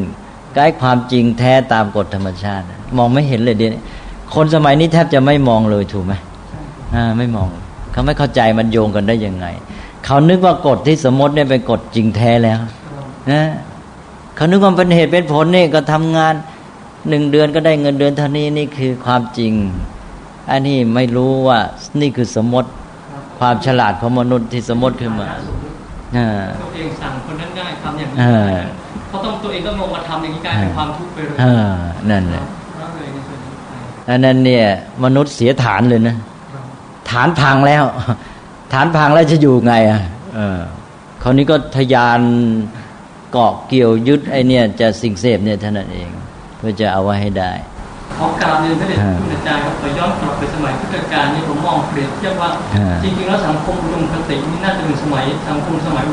[0.55, 2.65] ใกล้ความจริงแท้ตามกฎธรรมชาติ
[2.97, 3.73] มองไม่เห็นเลยเดี๋ยว
[4.35, 6.13] คนสมัยนี้แทบจะไม่มองเลยถูกไหม
[6.95, 7.49] อ่าไม่มอง
[7.93, 9.47] เขาไม่เข้าใจมันโยงกันได้ยังไง
[10.05, 12.59] เขานึกว่ากฎที่สมมติเนี่ยเป็นกฎจริงแท้แล้ว
[13.33, 13.43] นะ
[14.37, 16.35] เขานึกว่าเป็นเหตุเป็นผลนี่ก็ทำงาน
[17.09, 19.53] หนึ่งเดือนก็ได้เงินเดือนเท่านี้นี่คือความจริง
[20.51, 21.59] อันนี้ไม่รู้ว่า
[22.01, 22.71] นี่คือสมมติ
[23.41, 25.29] ความฉลาดของมนุษย์ที่สมมติขึ้นมา
[26.63, 28.19] ตัวเองสั่งคนนั้นได้ทำอย่างนี้
[29.09, 31.37] เขาต้องตัวเองต้องลงมาทำอย่างนี้กลายเป็นความทุกข์ไปเลย
[32.11, 32.45] นั่นแหละ
[34.09, 34.65] อันนั้นเนี่ย
[35.05, 36.17] มนุษย์เสียฐานเลยนะ
[37.11, 37.85] ฐานพังแล้ว
[38.73, 40.01] ฐานพังแล้วจะอยู่ไง อะ
[40.35, 40.61] เออ
[41.23, 42.21] คราวนี้ก็ทยาน
[43.33, 46.09] เกาะเกี่ยวยึดไอเนี่ย จะสิ่งเสพเนี่ยเท่านั้นเอง
[46.57, 47.53] เพื่อจะเอาไว้ให้ได้
[48.19, 52.51] ขอการเรียนพระเดชคุณอาจารย์ครับขอย้อนกลับไปสมัยพุทธกาลนี่ผมมองเปรียบเทียบว่า
[53.03, 56.05] จริงๆแล้วสังคมอุดมคตินี่น่าจะเป็นสมัยสังคมสมัย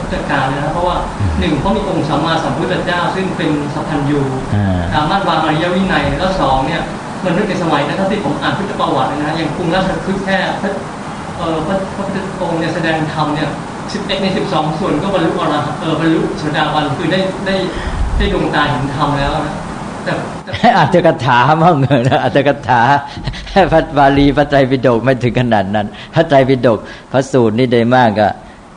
[0.00, 0.96] พุทธกาลนะเพราะว่า
[1.38, 4.20] หนึ่งเขามีองค์สัมมาสัมพุทธเจ้า ซึ่งเป็นสัพพัญญู
[4.94, 6.82] สามารถวางอริยวินัยแล้วสองเนี่ย
[7.24, 10.70] มันนึกในสมัยนั้นที่ผมอ่านพุทธประวัตินะอย่างกรุงราชคฤห์แค่พระ
[11.38, 13.48] เออพระพุทธองค์เนี่ยแสดงธรรมเนี่ย
[13.92, 17.54] สิบเอ็ดในสิบสองส่วนก็บรรลุอรหันต์เออบรรลุโสดาบันคือได้ได้
[18.18, 19.54] ได้ดวงตาเห็นธรรมแล้วนะ
[20.78, 21.76] อาจจะกถามั่ง
[22.08, 22.80] นะอาจจะกถา
[23.72, 26.78] พระบาลีพระไตรปิฎกไม่ถึงขนาดนั้น พระไตรปิฎก
[27.12, 28.32] พระสูตรนี่ได้มากอะ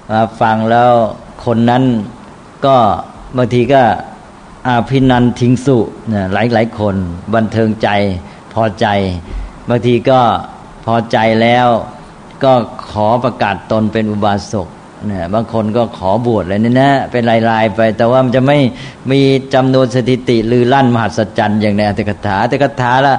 [0.10, 0.92] มาฟังแล้ว
[1.46, 1.84] คนนั้น
[2.66, 2.78] ก็
[3.38, 3.84] บางทีก็
[4.68, 5.78] อาภินันทิงสุ
[6.12, 6.96] นหลายหลายคน
[7.36, 7.90] บันเทิงใจ
[8.54, 8.88] พอใจ
[9.70, 10.22] บางทีก็
[10.86, 11.68] พอใจแล้ว
[12.44, 12.54] ก็
[12.92, 14.68] ขอประกาศตนเป็นอุบาสก
[15.08, 18.58] เนี่ยบางคนก็ขอบวชอะไรนี่นะ เป็นลายๆไป แต่ว่ามันจะไม่
[19.12, 19.22] มี
[19.54, 23.16] จำนวนสถิติลือลั่นมหัศจรรย์อย่างในอัตถกถาอัตถกถาละ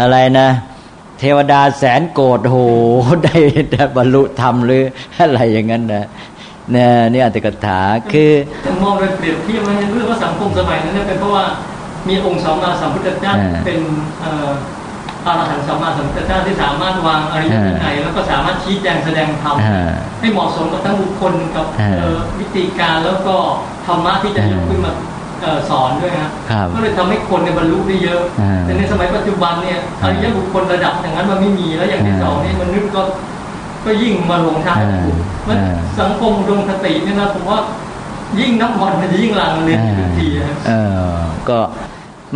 [0.00, 0.48] อะไรนะ
[1.18, 2.56] เทวดาแสนโกรธโห
[3.24, 3.36] ได้
[3.72, 4.82] ได้บรรลุธรรมหรือ
[5.18, 6.06] อะไรอย่างนั้นนะ
[6.72, 7.80] เนี่ยนี่อัตถกถา
[8.12, 8.30] คือ
[8.82, 11.44] มองเป็นเปรียบเทียบมันเรื่องว่าสังคมสมัยนั้นเนี่ยเป็นเพราะว่า
[12.08, 13.34] มีองค์สัมมาสัมพุทธเจ้า
[13.66, 13.78] เป็น
[15.28, 19.56] อรหันต์สัมมาสัมพุทธเจ้าที่สามารถวางอริยวินัยแล้วก็สามารถชี้แจงแสดงธรรม
[20.20, 21.66] ให้เหมาะสมกับทั้งบุคคลกับ
[22.38, 23.34] วิธีการแล้วก็
[23.86, 24.92] ธรรมะที่จะยกขึ้นมา
[25.70, 26.12] สอนด้วย
[26.50, 28.20] ครับก็เลยทำให้คนในบรรลุได้เยอะ
[28.62, 33.02] แต่ในสมัยปัจจุบันเนี่ยอริยบุคคลระดับอย่างนั้นมันไม่มีแล้วอย่างที่สองนี่มันนึกก็
[33.84, 35.16] ก็ยิ่งมาลงทางถูก
[35.48, 35.58] มัน
[36.00, 37.58] สังคมดวงคติเนี่ยนะผมว่า
[38.40, 40.26] ยิ่งน้ำมันมันจะยิ่งลังเลยทุกที
[40.68, 41.12] เออ
[41.48, 41.58] ก็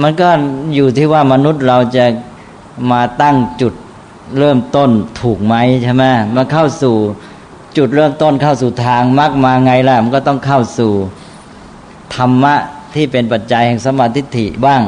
[0.03, 0.29] มันก็
[0.75, 2.05] อยู่ที่ว่ามนุษย์เราจะ
[2.91, 3.75] มาตั้งจุด
[4.39, 6.05] เริ่มต้นถูกไหมใช่ไหม
[6.37, 6.97] มาเข้าสู่
[7.77, 10.93] จุดเริ่มต้นเข้าสู่ทางมรรคมาไงล่ะ มันก็ต้องเข้าสู่
[12.15, 12.55] ธรรมะ
[12.95, 14.83] ที่เป็นปัจจัยแห่งสมาธิฐิบ้าง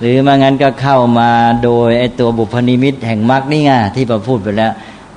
[0.00, 1.30] หรือมางั้นก็เข้ามา
[1.64, 4.72] โดยไอตัวบุพนิมิตแห่งมรรคนี่ไงที่เราพูดไปแล้ว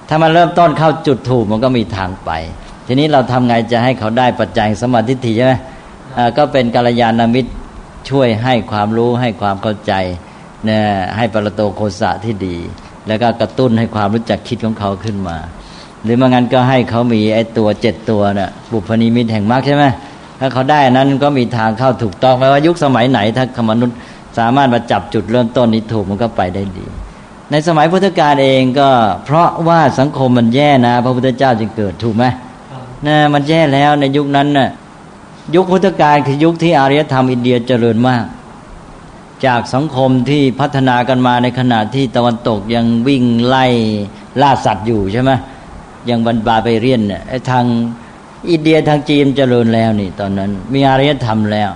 [0.10, 2.32] ถ้ามันเริ่มต้นเข้าจุดถูกมันก็มีทางไป
[2.88, 5.54] ทีนี้เราทำไงจะให้เขาได้ปัจจัยสมาธิฐิใช่ไหม
[6.38, 7.52] ก็เป็นกัลยาณมิตร
[8.10, 9.94] ช่วยให้ความรู้ให้ความเข้าใจ
[10.70, 10.84] นี่ย
[11.18, 12.58] ให้ปรโตโคสะที่ดี
[13.08, 15.38] แล้วก็กระตุ้นให้ความรู้จักคิดของเขาขึ้นมา
[16.04, 19.86] หรือมางั้นก็ให้เขามีไอ้ตัวเจ็ดตัวน่ะบุพนิมิตแห่งมรรคใช่ไหม
[20.40, 23.98] ถ้าเขาได้นั้นก็มีทางเข้าถูกต้องไม่ว่ายุคสมัยไหน ถ้าคมนุษย์
[24.38, 26.86] สามารถมาจับจุดเริ่มต้นนี้ถูกมันก็ไปได้ดี
[27.52, 28.90] ในสมัยพุทธกาลเองก็
[29.26, 32.26] เพราะว่าสังคมมันแย่นะ พระพุทธเจ้าจึงเกิดถูกไหม
[33.08, 34.70] นะมันแย่แล้วในยุคนั้นน่ะ
[35.56, 38.24] ยุคพุทธกาลคือยุคที่อารยธรรมอินเดียเจริญมาก
[39.46, 43.66] จากสังคมที่พัฒนากันมาในขณะที่ตะวันตกยังวิ่งไล่
[44.42, 45.32] ล่าสัตว์อยู่ใช่ไหม
[46.10, 47.22] ยังบรรบาไปเรียนเนี่ย
[47.52, 47.66] ทาง
[48.52, 51.72] อินเดียทางจีนเจริญแล้วนี่ ตอนนั้น มีอารยธรรมแล้ว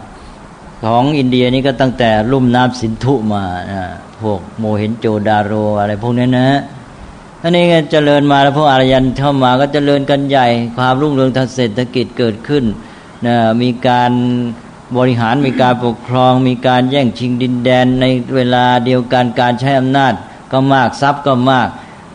[0.86, 3.44] ของอินเดียนี่ก็ตั้งแต่ลุ่มน้ำสินธุมา
[4.22, 6.50] พวกโมเห็นโจดาโรอะไรพวกนี้นะ
[7.42, 10.48] อันนี้ก็เจริญมาแล้วพวกอารยันเข้ามาก็เจริญกันใหญ่
[10.78, 12.64] ความรุ่งเรืองทางเศรษฐกิจเกิดขึ้น
[13.26, 14.12] นะมีการ
[14.98, 20.14] บริหารมีการปกครองมีการแย่งชิงดินแดนในเวลาเดียวกันการใช้อำนาจ
[20.52, 21.68] ก็มากทรัพย์ก็มาก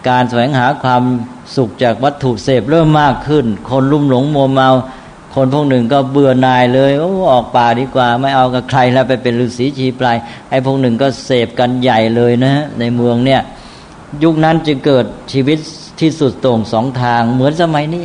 [0.08, 1.02] การแสวงหาความ
[1.56, 4.68] สุขจากวัตถุเสพเริ่มมากขึ้น คนลุ่มหลงโมเมา
[5.34, 10.16] คนพวกหนึ่งก็เบื่อหน่ายเลยโอ้ออกป่าดีกว่า ไม่เอากับใครแล้วไปเป็นฤาษีชีปลาย
[10.50, 13.40] ไอ้พวกหนึ่งก็เสพกันใหญ่เลยนะ ในเมืองเนี่ย
[14.24, 15.58] ยุคนั้นจึงเกิดชีวิต
[16.00, 18.04] ที่สุดโต่งสองทางเหมือนสมัยนี้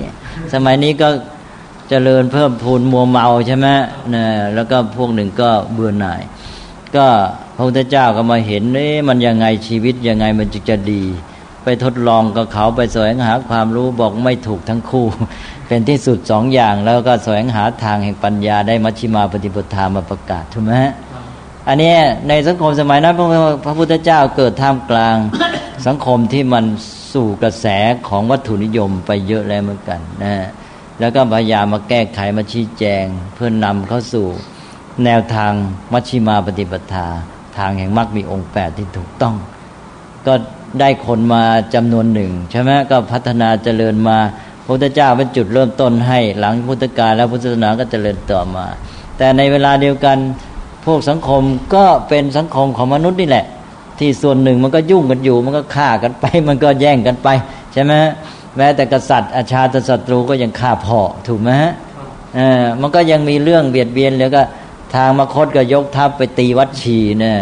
[0.54, 1.10] สมัยนี้ก็
[1.90, 3.68] เจริญเพิ่มพูนมัวเมาใช่ไหม
[4.16, 4.26] นะ
[4.56, 6.22] แล้วก็พวกหนึ่งก็เบื่อหน่าย
[6.96, 7.08] ก็
[7.56, 11.04] พระพุทธเจ้าก็มาเห็นนี่มันยังไงชีวิตยังไงมันจึงจะดี
[11.64, 15.06] ไปทดลองกับเขาไปแสวงหาความรู้บอกไม่ถูกทั้งคู่
[15.68, 20.74] เป็นที่สุดสองอย่างแล้วก็แสวงหาทางแห่งปัญญาได้มัชฌิมาปฏิปทามาประกาศถูกไหม
[21.68, 21.96] อันนี้
[22.28, 23.16] ในสังคมสมัยนั้น
[23.66, 25.16] พระพุทธเจ้าเกิดท่ามกลาง
[25.88, 26.66] สังคมที่มัน
[27.14, 27.66] สู่กระแส
[28.08, 30.34] ของวัตถุนิยมไปเยอะแล้วเหมือนกันนะ
[31.00, 34.26] แล้วก็พยายามมาแก้ไขมาชี้แจง เพื่อนนำเข้าสู่
[35.06, 35.52] แนวทาง
[35.94, 37.08] มัชชิมาปฏิปทา
[37.58, 39.36] ทางแห่งมรรคมีองค์แปดที่ถูกต้อง
[40.28, 40.34] ก็
[40.80, 41.44] ได้คนมา
[41.74, 44.18] จำนวนหนึ่งใช่ไหมก็พัฒนาเจริญมา
[44.64, 48.66] พระพุทธเจ้าเป็นจุดเริ่มต้นให้ หลังพุทธกาลแล้วพุทธศาสนาก็เจริญต่อมา
[49.18, 50.18] แต่ในเวลาเดียวกัน
[50.86, 51.44] พวกสังคม
[51.76, 53.46] ก็เป็นสังคมของมนุษย์นี่แหละ
[54.00, 57.28] ที่ส่วนหนึ่งมันก็ยุ่งกันอยู่ มันก็ฆ่ากันไป มันก็แย่งกันไป
[57.74, 57.94] ใช่ไหม
[58.58, 61.74] แม้แต่กษัตริย์อาชาติศัตรูก็ยังฆ่าพ่อถูกไหมฮะ
[62.36, 64.42] เออมันก็ยังมีเรื่องเบียดเบียนแล้วก็
[64.96, 67.38] ทางมคตก็ยกทัพไปตีวัดชีเนี่ย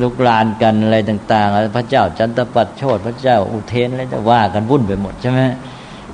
[0.00, 5.40] ลุกลานกันอะไรต่าง ๆ พระเจ้าจันทปัตโชดพระเจ้าอุเทนอะไรจะว่ากันวุ่นไปหมดใช่ไหม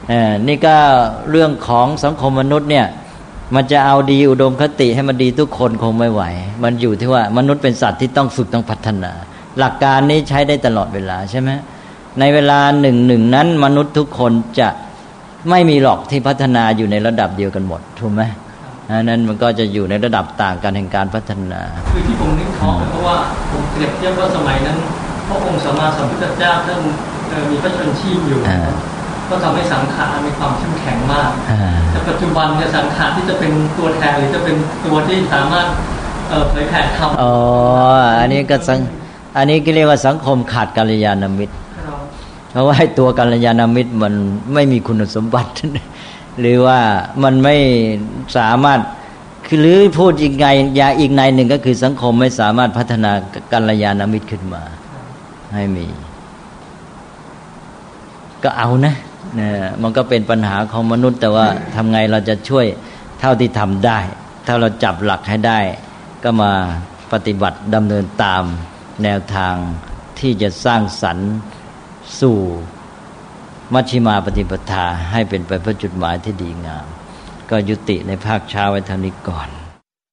[0.08, 0.76] เออนี่ก็
[1.30, 2.86] เรื่องของสังคมมนุษย์เนี่ย
[3.54, 6.22] มันจะเอาดีอุดมคติให้มันดีทุกคนคงไม่ไหว
[6.64, 9.12] มันอยู่ที่ว่ามนุษย์เป็นสัตว์ที่ต้องฝึกต้องพัฒนา
[9.58, 11.50] หลักการนี้ใช้ได้ตลอดเวลาใช่ไหม
[12.20, 14.68] ในเวลาหนึ่งหนึ่งนั้นมนุษย์ทุกคนจะ
[15.50, 18.22] ไม่มีหรอกที่พัฒนาอยู่ในระดับเดียวกันหมดถูกไหม
[19.02, 21.60] นั้นมันก็จะอยู่ในระดับต่างกันแห่งการพัฒนา
[21.92, 23.16] คือที่ผมนึกท้องเพราะว่า
[23.50, 24.78] ผมเปรียบเทียบว่าสมัยนั้น
[25.28, 26.80] พระองค์สมมาสัมพุทธเจ้าท่าน
[27.50, 28.40] มีพระชนชีพอยู่
[29.28, 31.30] ก็ทำให้สังขารมีความเข้มแข็งมาก
[31.90, 34.56] แต่ปัจจุบันเนี่ยสังขารที่จะเป็นตัวแทนหรือจะเป็น
[34.86, 35.66] ตัวที่สามารถ
[36.50, 37.34] เผยแผ่ธรรมอ๋อ
[38.20, 38.78] อันนี้ก็สัง
[39.36, 41.54] อันนี้ก็เรียกว่าสังคมขาดกัลยาณมิตร
[42.50, 44.14] เพราะว่าตัวกัลยาณมิตรมัน
[44.54, 45.52] ไม่มีคุณสมบัติ
[46.40, 46.80] หรือว่า
[47.22, 47.56] มันไม่
[48.36, 48.80] สามารถ
[49.46, 50.46] คือหรือพูดอีกไง
[50.80, 53.12] ยาอีกในหนึ่งก็คือสังคมไม่สามารถพัฒนา
[53.52, 54.62] กัลยาณมิตรขึ้นมา
[55.54, 55.86] ให้มี
[58.42, 58.94] ก็เอานะ
[59.36, 62.66] เนี่ยมันก็เป็นปัญหาของมนุษย์ แต่ว่าทำไงเราจะช่วย
[63.20, 63.98] เท่าที่ทำได้
[64.46, 65.60] ถ้าเราจับหลักให้ได้
[66.24, 66.52] ก็มา
[67.12, 68.42] ปฏิบัติดำเนินตาม
[69.02, 69.54] แนวทาง
[70.18, 71.32] ที่จะสร้างสรรค์
[72.20, 72.38] สู่
[73.72, 76.86] มัชฌิมาปฏิปทาให้เป็นไปเพื่อจุดหมายที่ดีงาม
[77.50, 79.48] ก็ยุติในภาคเช้าไว้เท่านี้ก่อน